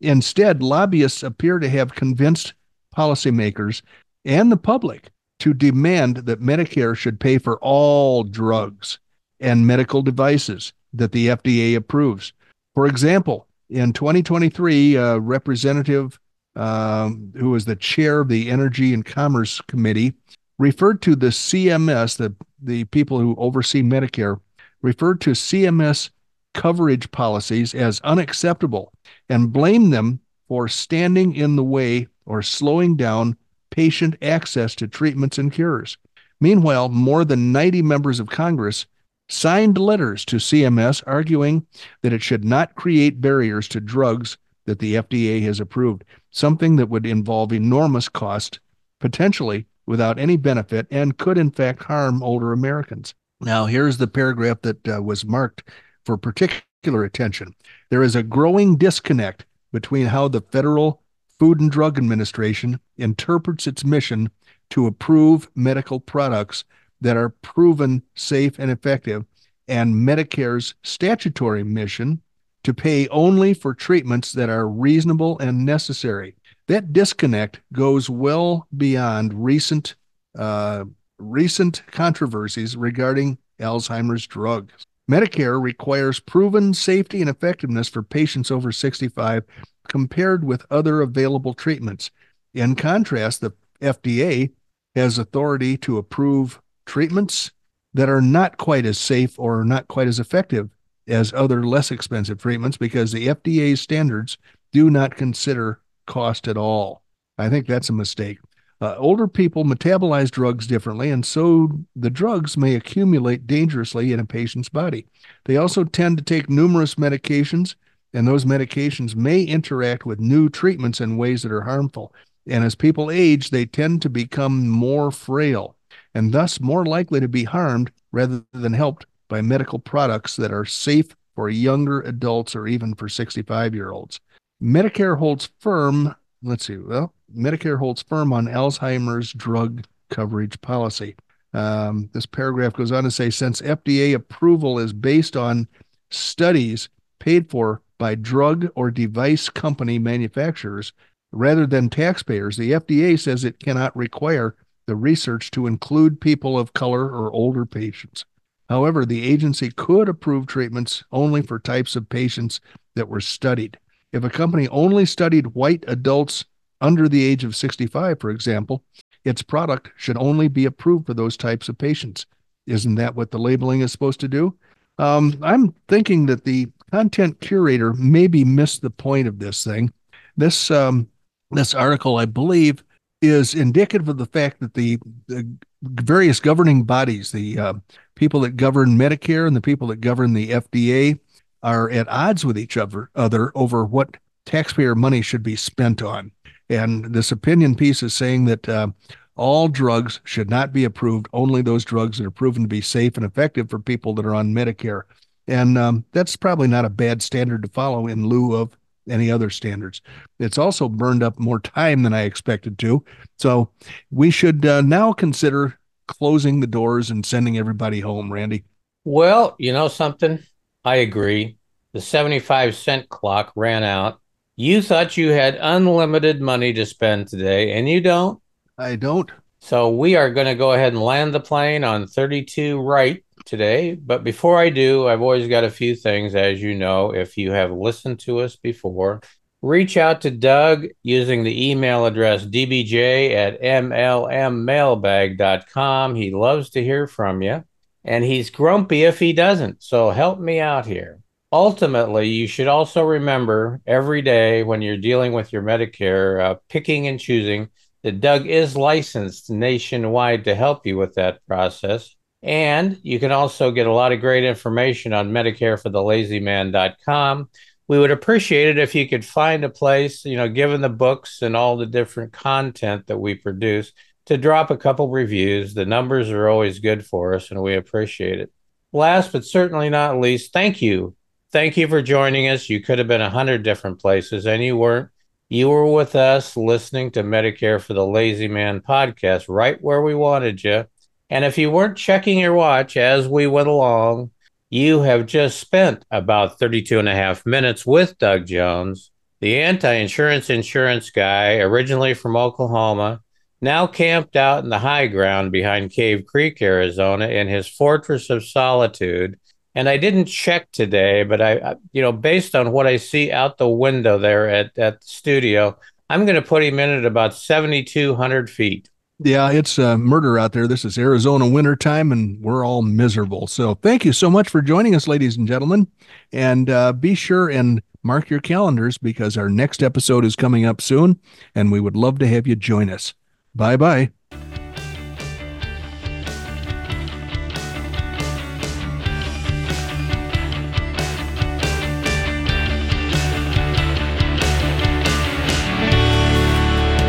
Instead, 0.00 0.62
lobbyists 0.62 1.22
appear 1.22 1.60
to 1.60 1.68
have 1.68 1.94
convinced 1.94 2.54
policymakers 2.96 3.82
and 4.24 4.50
the 4.50 4.56
public 4.56 5.10
to 5.38 5.54
demand 5.54 6.16
that 6.16 6.40
Medicare 6.40 6.96
should 6.96 7.20
pay 7.20 7.38
for 7.38 7.58
all 7.60 8.24
drugs 8.24 8.98
and 9.38 9.66
medical 9.66 10.02
devices 10.02 10.72
that 10.92 11.12
the 11.12 11.28
FDA 11.28 11.76
approves. 11.76 12.32
For 12.74 12.86
example, 12.86 13.45
in 13.68 13.92
2023, 13.92 14.96
uh, 14.96 15.16
Representative, 15.18 16.18
um, 16.54 17.32
who 17.36 17.50
was 17.50 17.64
the 17.64 17.76
chair 17.76 18.20
of 18.20 18.28
the 18.28 18.50
Energy 18.50 18.94
and 18.94 19.04
Commerce 19.04 19.60
Committee, 19.62 20.14
referred 20.58 21.02
to 21.02 21.16
the 21.16 21.28
CMS, 21.28 22.16
the, 22.16 22.34
the 22.62 22.84
people 22.84 23.18
who 23.18 23.34
oversee 23.36 23.82
Medicare, 23.82 24.40
referred 24.82 25.20
to 25.22 25.30
CMS 25.30 26.10
coverage 26.54 27.10
policies 27.10 27.74
as 27.74 28.00
unacceptable 28.00 28.92
and 29.28 29.52
blamed 29.52 29.92
them 29.92 30.20
for 30.48 30.68
standing 30.68 31.34
in 31.34 31.56
the 31.56 31.64
way 31.64 32.06
or 32.24 32.40
slowing 32.40 32.96
down 32.96 33.36
patient 33.70 34.16
access 34.22 34.74
to 34.74 34.88
treatments 34.88 35.38
and 35.38 35.52
cures. 35.52 35.98
Meanwhile, 36.40 36.88
more 36.90 37.24
than 37.24 37.52
90 37.52 37.82
members 37.82 38.20
of 38.20 38.28
Congress 38.28 38.86
signed 39.28 39.78
letters 39.78 40.24
to 40.26 40.36
CMS 40.36 41.02
arguing 41.06 41.66
that 42.02 42.12
it 42.12 42.22
should 42.22 42.44
not 42.44 42.74
create 42.74 43.20
barriers 43.20 43.68
to 43.68 43.80
drugs 43.80 44.38
that 44.66 44.78
the 44.78 44.94
FDA 44.94 45.42
has 45.42 45.60
approved, 45.60 46.04
something 46.30 46.76
that 46.76 46.88
would 46.88 47.06
involve 47.06 47.52
enormous 47.52 48.08
cost, 48.08 48.60
potentially 49.00 49.66
without 49.86 50.18
any 50.18 50.36
benefit, 50.36 50.86
and 50.90 51.18
could 51.18 51.38
in 51.38 51.50
fact 51.50 51.84
harm 51.84 52.22
older 52.22 52.52
Americans. 52.52 53.14
Now, 53.40 53.66
here's 53.66 53.98
the 53.98 54.06
paragraph 54.06 54.62
that 54.62 54.88
uh, 54.88 55.02
was 55.02 55.24
marked 55.24 55.68
for 56.04 56.16
particular 56.16 57.04
attention. 57.04 57.54
There 57.90 58.02
is 58.02 58.16
a 58.16 58.22
growing 58.22 58.76
disconnect 58.76 59.44
between 59.72 60.06
how 60.06 60.28
the 60.28 60.40
Federal 60.40 61.02
Food 61.38 61.60
and 61.60 61.70
Drug 61.70 61.98
Administration 61.98 62.80
interprets 62.96 63.66
its 63.66 63.84
mission 63.84 64.30
to 64.70 64.86
approve 64.86 65.48
medical 65.54 66.00
products 66.00 66.64
that 67.00 67.16
are 67.16 67.30
proven 67.30 68.02
safe 68.14 68.58
and 68.58 68.70
effective, 68.70 69.24
and 69.68 69.94
Medicare's 69.94 70.74
statutory 70.82 71.64
mission 71.64 72.20
to 72.64 72.74
pay 72.74 73.06
only 73.08 73.54
for 73.54 73.74
treatments 73.74 74.32
that 74.32 74.48
are 74.48 74.68
reasonable 74.68 75.38
and 75.38 75.64
necessary. 75.64 76.34
That 76.66 76.92
disconnect 76.92 77.60
goes 77.72 78.10
well 78.10 78.66
beyond 78.76 79.32
recent 79.34 79.94
uh, 80.36 80.84
recent 81.18 81.82
controversies 81.90 82.76
regarding 82.76 83.38
Alzheimer's 83.60 84.26
drugs. 84.26 84.86
Medicare 85.10 85.62
requires 85.62 86.20
proven 86.20 86.74
safety 86.74 87.20
and 87.20 87.30
effectiveness 87.30 87.88
for 87.88 88.02
patients 88.02 88.50
over 88.50 88.72
65, 88.72 89.44
compared 89.88 90.44
with 90.44 90.66
other 90.70 91.00
available 91.00 91.54
treatments. 91.54 92.10
In 92.52 92.74
contrast, 92.74 93.40
the 93.40 93.52
FDA 93.80 94.50
has 94.96 95.18
authority 95.18 95.76
to 95.78 95.98
approve 95.98 96.60
treatments 96.86 97.50
that 97.94 98.08
are 98.08 98.22
not 98.22 98.56
quite 98.56 98.86
as 98.86 98.98
safe 98.98 99.38
or 99.38 99.64
not 99.64 99.88
quite 99.88 100.08
as 100.08 100.18
effective 100.18 100.70
as 101.08 101.32
other 101.32 101.64
less 101.64 101.90
expensive 101.90 102.38
treatments 102.38 102.76
because 102.76 103.12
the 103.12 103.28
FDA 103.28 103.76
standards 103.76 104.38
do 104.72 104.90
not 104.90 105.16
consider 105.16 105.80
cost 106.06 106.48
at 106.48 106.56
all. 106.56 107.02
I 107.38 107.48
think 107.48 107.66
that's 107.66 107.88
a 107.88 107.94
mistake. 107.94 108.38
Uh, 108.80 108.94
older 108.98 109.26
people 109.26 109.64
metabolize 109.64 110.30
drugs 110.30 110.66
differently, 110.66 111.10
and 111.10 111.24
so 111.24 111.70
the 111.94 112.10
drugs 112.10 112.56
may 112.58 112.74
accumulate 112.74 113.46
dangerously 113.46 114.12
in 114.12 114.20
a 114.20 114.24
patient's 114.24 114.68
body. 114.68 115.06
They 115.46 115.56
also 115.56 115.84
tend 115.84 116.18
to 116.18 116.24
take 116.24 116.50
numerous 116.50 116.96
medications, 116.96 117.74
and 118.12 118.28
those 118.28 118.44
medications 118.44 119.16
may 119.16 119.42
interact 119.42 120.04
with 120.04 120.20
new 120.20 120.50
treatments 120.50 121.00
in 121.00 121.16
ways 121.16 121.42
that 121.42 121.52
are 121.52 121.62
harmful. 121.62 122.14
And 122.46 122.64
as 122.64 122.74
people 122.74 123.10
age, 123.10 123.50
they 123.50 123.64
tend 123.64 124.02
to 124.02 124.10
become 124.10 124.68
more 124.68 125.10
frail 125.10 125.75
and 126.16 126.32
thus 126.32 126.60
more 126.60 126.86
likely 126.86 127.20
to 127.20 127.28
be 127.28 127.44
harmed 127.44 127.92
rather 128.10 128.42
than 128.54 128.72
helped 128.72 129.04
by 129.28 129.42
medical 129.42 129.78
products 129.78 130.34
that 130.36 130.50
are 130.50 130.64
safe 130.64 131.14
for 131.34 131.50
younger 131.50 132.00
adults 132.00 132.56
or 132.56 132.66
even 132.66 132.94
for 132.94 133.06
65 133.06 133.74
year 133.74 133.90
olds. 133.90 134.18
Medicare 134.62 135.18
holds 135.18 135.50
firm, 135.60 136.14
let's 136.42 136.64
see, 136.64 136.78
well, 136.78 137.12
Medicare 137.36 137.78
holds 137.78 138.00
firm 138.00 138.32
on 138.32 138.46
Alzheimer's 138.46 139.30
drug 139.34 139.84
coverage 140.08 140.58
policy. 140.62 141.14
Um, 141.52 142.08
this 142.14 142.24
paragraph 142.24 142.72
goes 142.72 142.92
on 142.92 143.04
to 143.04 143.10
say 143.10 143.28
since 143.28 143.60
FDA 143.60 144.14
approval 144.14 144.78
is 144.78 144.94
based 144.94 145.36
on 145.36 145.68
studies 146.10 146.88
paid 147.18 147.50
for 147.50 147.82
by 147.98 148.14
drug 148.14 148.70
or 148.74 148.90
device 148.90 149.50
company 149.50 149.98
manufacturers 149.98 150.94
rather 151.32 151.66
than 151.66 151.90
taxpayers, 151.90 152.56
the 152.56 152.72
FDA 152.72 153.18
says 153.18 153.44
it 153.44 153.60
cannot 153.60 153.94
require 153.94 154.54
the 154.86 154.96
research 154.96 155.50
to 155.52 155.66
include 155.66 156.20
people 156.20 156.58
of 156.58 156.72
color 156.72 157.08
or 157.08 157.32
older 157.32 157.66
patients. 157.66 158.24
However, 158.68 159.04
the 159.04 159.22
agency 159.22 159.70
could 159.70 160.08
approve 160.08 160.46
treatments 160.46 161.04
only 161.12 161.42
for 161.42 161.58
types 161.58 161.96
of 161.96 162.08
patients 162.08 162.60
that 162.94 163.08
were 163.08 163.20
studied. 163.20 163.78
If 164.12 164.24
a 164.24 164.30
company 164.30 164.68
only 164.68 165.06
studied 165.06 165.48
white 165.48 165.84
adults 165.86 166.44
under 166.80 167.08
the 167.08 167.24
age 167.24 167.44
of 167.44 167.56
65, 167.56 168.20
for 168.20 168.30
example, 168.30 168.82
its 169.24 169.42
product 169.42 169.90
should 169.96 170.16
only 170.16 170.48
be 170.48 170.64
approved 170.64 171.06
for 171.06 171.14
those 171.14 171.36
types 171.36 171.68
of 171.68 171.78
patients. 171.78 172.26
Isn't 172.66 172.96
that 172.96 173.14
what 173.14 173.30
the 173.30 173.38
labeling 173.38 173.80
is 173.80 173.92
supposed 173.92 174.20
to 174.20 174.28
do? 174.28 174.56
Um, 174.98 175.38
I'm 175.42 175.74
thinking 175.88 176.26
that 176.26 176.44
the 176.44 176.68
content 176.90 177.40
curator 177.40 177.92
maybe 177.94 178.44
missed 178.44 178.82
the 178.82 178.90
point 178.90 179.28
of 179.28 179.38
this 179.38 179.64
thing. 179.64 179.92
This 180.36 180.70
um, 180.70 181.08
this 181.50 181.74
article, 181.74 182.16
I 182.16 182.24
believe, 182.24 182.82
is 183.22 183.54
indicative 183.54 184.08
of 184.08 184.18
the 184.18 184.26
fact 184.26 184.60
that 184.60 184.74
the, 184.74 184.98
the 185.26 185.56
various 185.82 186.40
governing 186.40 186.84
bodies, 186.84 187.32
the 187.32 187.58
uh, 187.58 187.74
people 188.14 188.40
that 188.40 188.56
govern 188.56 188.98
Medicare 188.98 189.46
and 189.46 189.56
the 189.56 189.60
people 189.60 189.88
that 189.88 190.00
govern 190.00 190.32
the 190.32 190.50
FDA, 190.50 191.18
are 191.62 191.90
at 191.90 192.08
odds 192.08 192.44
with 192.44 192.58
each 192.58 192.76
other, 192.76 193.10
other 193.14 193.50
over 193.54 193.84
what 193.84 194.16
taxpayer 194.44 194.94
money 194.94 195.22
should 195.22 195.42
be 195.42 195.56
spent 195.56 196.02
on. 196.02 196.30
And 196.68 197.12
this 197.14 197.32
opinion 197.32 197.74
piece 197.74 198.02
is 198.02 198.14
saying 198.14 198.44
that 198.46 198.68
uh, 198.68 198.88
all 199.36 199.68
drugs 199.68 200.20
should 200.24 200.50
not 200.50 200.72
be 200.72 200.84
approved, 200.84 201.28
only 201.32 201.62
those 201.62 201.84
drugs 201.84 202.18
that 202.18 202.26
are 202.26 202.30
proven 202.30 202.62
to 202.62 202.68
be 202.68 202.80
safe 202.80 203.16
and 203.16 203.26
effective 203.26 203.70
for 203.70 203.78
people 203.78 204.14
that 204.14 204.26
are 204.26 204.34
on 204.34 204.54
Medicare. 204.54 205.02
And 205.48 205.78
um, 205.78 206.04
that's 206.12 206.36
probably 206.36 206.68
not 206.68 206.84
a 206.84 206.90
bad 206.90 207.22
standard 207.22 207.62
to 207.62 207.68
follow 207.68 208.06
in 208.06 208.26
lieu 208.26 208.54
of 208.54 208.76
any 209.08 209.30
other 209.30 209.50
standards. 209.50 210.02
It's 210.38 210.58
also 210.58 210.88
burned 210.88 211.22
up 211.22 211.38
more 211.38 211.60
time 211.60 212.02
than 212.02 212.12
I 212.12 212.22
expected 212.22 212.78
to. 212.80 213.04
So 213.38 213.70
we 214.10 214.30
should 214.30 214.64
uh, 214.66 214.82
now 214.82 215.12
consider 215.12 215.78
closing 216.08 216.60
the 216.60 216.66
doors 216.66 217.10
and 217.10 217.24
sending 217.24 217.58
everybody 217.58 218.00
home, 218.00 218.32
Randy. 218.32 218.64
Well, 219.04 219.56
you 219.58 219.72
know 219.72 219.88
something? 219.88 220.40
I 220.84 220.96
agree. 220.96 221.58
The 221.92 222.00
75 222.00 222.76
cent 222.76 223.08
clock 223.08 223.52
ran 223.56 223.82
out 223.82 224.20
you 224.56 224.80
thought 224.80 225.18
you 225.18 225.32
had 225.32 225.58
unlimited 225.60 226.40
money 226.40 226.72
to 226.72 226.86
spend 226.86 227.28
today, 227.28 227.72
and 227.78 227.86
you 227.86 228.00
don't. 228.00 228.40
I 228.78 228.96
don't. 228.96 229.30
So 229.58 229.90
we 229.90 230.16
are 230.16 230.30
going 230.30 230.46
to 230.46 230.54
go 230.54 230.72
ahead 230.72 230.94
and 230.94 231.02
land 231.02 231.34
the 231.34 231.40
plane 231.40 231.84
on 231.84 232.06
32 232.06 232.80
right 232.80 233.22
today. 233.46 233.94
But 233.94 234.24
before 234.24 234.58
I 234.58 234.68
do, 234.70 235.06
I've 235.08 235.22
always 235.22 235.48
got 235.48 235.64
a 235.64 235.70
few 235.70 235.96
things, 235.96 236.34
as 236.34 236.60
you 236.60 236.74
know, 236.74 237.14
if 237.14 237.38
you 237.38 237.52
have 237.52 237.72
listened 237.72 238.20
to 238.20 238.40
us 238.40 238.56
before. 238.56 239.22
Reach 239.62 239.96
out 239.96 240.20
to 240.20 240.30
Doug 240.30 240.86
using 241.02 241.42
the 241.42 241.70
email 241.70 242.04
address 242.04 242.44
dbj 242.44 243.34
at 243.34 243.62
mlmmailbag.com. 243.62 246.14
He 246.14 246.30
loves 246.32 246.68
to 246.70 246.84
hear 246.84 247.06
from 247.06 247.40
you, 247.42 247.64
and 248.04 248.24
he's 248.24 248.50
grumpy 248.50 249.04
if 249.04 249.18
he 249.18 249.32
doesn't. 249.32 249.82
So 249.82 250.10
help 250.10 250.38
me 250.38 250.60
out 250.60 250.84
here 250.86 251.20
ultimately, 251.52 252.28
you 252.28 252.46
should 252.46 252.66
also 252.66 253.04
remember 253.04 253.80
every 253.86 254.22
day 254.22 254.62
when 254.62 254.82
you're 254.82 254.96
dealing 254.96 255.32
with 255.32 255.52
your 255.52 255.62
Medicare, 255.62 256.40
uh, 256.40 256.54
picking 256.68 257.06
and 257.06 257.20
choosing 257.20 257.68
that 258.02 258.20
Doug 258.20 258.46
is 258.46 258.76
licensed 258.76 259.50
nationwide 259.50 260.44
to 260.44 260.54
help 260.54 260.86
you 260.86 260.96
with 260.96 261.14
that 261.14 261.44
process. 261.46 262.14
And 262.42 262.98
you 263.02 263.18
can 263.18 263.32
also 263.32 263.70
get 263.70 263.86
a 263.86 263.92
lot 263.92 264.12
of 264.12 264.20
great 264.20 264.44
information 264.44 265.12
on 265.12 265.32
Medicare 265.32 265.80
for 265.80 265.88
the 265.88 265.98
lazyman.com. 265.98 267.48
We 267.88 267.98
would 267.98 268.10
appreciate 268.10 268.68
it 268.68 268.78
if 268.78 268.94
you 268.94 269.08
could 269.08 269.24
find 269.24 269.64
a 269.64 269.68
place, 269.68 270.24
you 270.24 270.36
know, 270.36 270.48
given 270.48 270.80
the 270.80 270.88
books 270.88 271.42
and 271.42 271.56
all 271.56 271.76
the 271.76 271.86
different 271.86 272.32
content 272.32 273.06
that 273.06 273.18
we 273.18 273.34
produce, 273.34 273.92
to 274.26 274.36
drop 274.36 274.70
a 274.70 274.76
couple 274.76 275.08
reviews. 275.08 275.74
The 275.74 275.86
numbers 275.86 276.30
are 276.30 276.48
always 276.48 276.80
good 276.80 277.06
for 277.06 277.34
us 277.34 277.50
and 277.50 277.62
we 277.62 277.74
appreciate 277.74 278.40
it. 278.40 278.52
Last 278.92 279.32
but 279.32 279.44
certainly 279.44 279.88
not 279.88 280.20
least, 280.20 280.52
thank 280.52 280.82
you 280.82 281.16
thank 281.56 281.76
you 281.76 281.88
for 281.88 282.02
joining 282.02 282.48
us. 282.48 282.68
You 282.68 282.82
could 282.82 282.98
have 282.98 283.08
been 283.08 283.22
a 283.22 283.30
hundred 283.30 283.62
different 283.62 283.98
places, 283.98 284.46
and 284.46 284.62
you 284.62 284.76
weren't. 284.76 285.08
You 285.48 285.68
were 285.68 285.90
with 285.90 286.16
us 286.16 286.56
listening 286.56 287.12
to 287.12 287.22
Medicare 287.22 287.80
for 287.80 287.94
the 287.94 288.06
Lazy 288.06 288.48
Man 288.48 288.80
podcast, 288.80 289.46
right 289.48 289.80
where 289.80 290.02
we 290.02 290.14
wanted 290.14 290.62
you. 290.62 290.84
And 291.30 291.44
if 291.44 291.58
you 291.58 291.70
weren't 291.70 291.96
checking 291.96 292.38
your 292.38 292.54
watch 292.54 292.96
as 292.96 293.28
we 293.28 293.46
went 293.46 293.68
along, 293.68 294.30
you 294.70 295.00
have 295.00 295.26
just 295.26 295.58
spent 295.58 296.04
about 296.10 296.58
32 296.58 296.98
and 296.98 297.08
a 297.08 297.14
half 297.14 297.46
minutes 297.46 297.84
with 297.86 298.18
Doug 298.18 298.46
Jones, 298.46 299.10
the 299.40 299.58
anti 299.60 299.92
insurance 299.92 300.50
insurance 300.50 301.10
guy, 301.10 301.56
originally 301.56 302.14
from 302.14 302.36
Oklahoma, 302.36 303.22
now 303.60 303.86
camped 303.86 304.36
out 304.36 304.64
in 304.64 304.70
the 304.70 304.78
high 304.78 305.06
ground 305.06 305.52
behind 305.52 305.90
Cave 305.90 306.26
Creek, 306.26 306.60
Arizona, 306.62 307.28
in 307.28 307.48
his 307.48 307.66
fortress 307.66 308.30
of 308.30 308.44
solitude 308.44 309.38
and 309.76 309.90
I 309.90 309.98
didn't 309.98 310.24
check 310.24 310.72
today, 310.72 311.22
but 311.22 311.42
I, 311.42 311.76
you 311.92 312.00
know, 312.00 312.10
based 312.10 312.54
on 312.54 312.72
what 312.72 312.86
I 312.86 312.96
see 312.96 313.30
out 313.30 313.58
the 313.58 313.68
window 313.68 314.16
there 314.16 314.48
at, 314.48 314.76
at 314.78 315.02
the 315.02 315.06
studio, 315.06 315.76
I'm 316.08 316.24
going 316.24 316.36
to 316.36 316.48
put 316.48 316.62
him 316.62 316.78
in 316.78 316.88
at 316.88 317.04
about 317.04 317.34
7,200 317.34 318.48
feet. 318.48 318.88
Yeah, 319.18 319.50
it's 319.50 319.78
uh, 319.78 319.96
murder 319.96 320.38
out 320.38 320.52
there. 320.52 320.68
This 320.68 320.84
is 320.84 320.98
Arizona 320.98 321.48
wintertime, 321.48 322.12
and 322.12 322.42
we're 322.42 322.66
all 322.66 322.82
miserable. 322.82 323.46
So 323.46 323.74
thank 323.76 324.04
you 324.04 324.12
so 324.12 324.28
much 324.28 324.48
for 324.50 324.60
joining 324.60 324.94
us, 324.94 325.08
ladies 325.08 325.38
and 325.38 325.48
gentlemen. 325.48 325.86
And 326.32 326.68
uh, 326.68 326.92
be 326.92 327.14
sure 327.14 327.48
and 327.48 327.82
mark 328.02 328.28
your 328.28 328.40
calendars 328.40 328.98
because 328.98 329.38
our 329.38 329.48
next 329.48 329.82
episode 329.82 330.24
is 330.26 330.36
coming 330.36 330.66
up 330.66 330.82
soon, 330.82 331.18
and 331.54 331.72
we 331.72 331.80
would 331.80 331.96
love 331.96 332.18
to 332.18 332.28
have 332.28 332.46
you 332.46 332.56
join 332.56 332.90
us. 332.90 333.14
Bye 333.54 333.78
bye. 333.78 334.15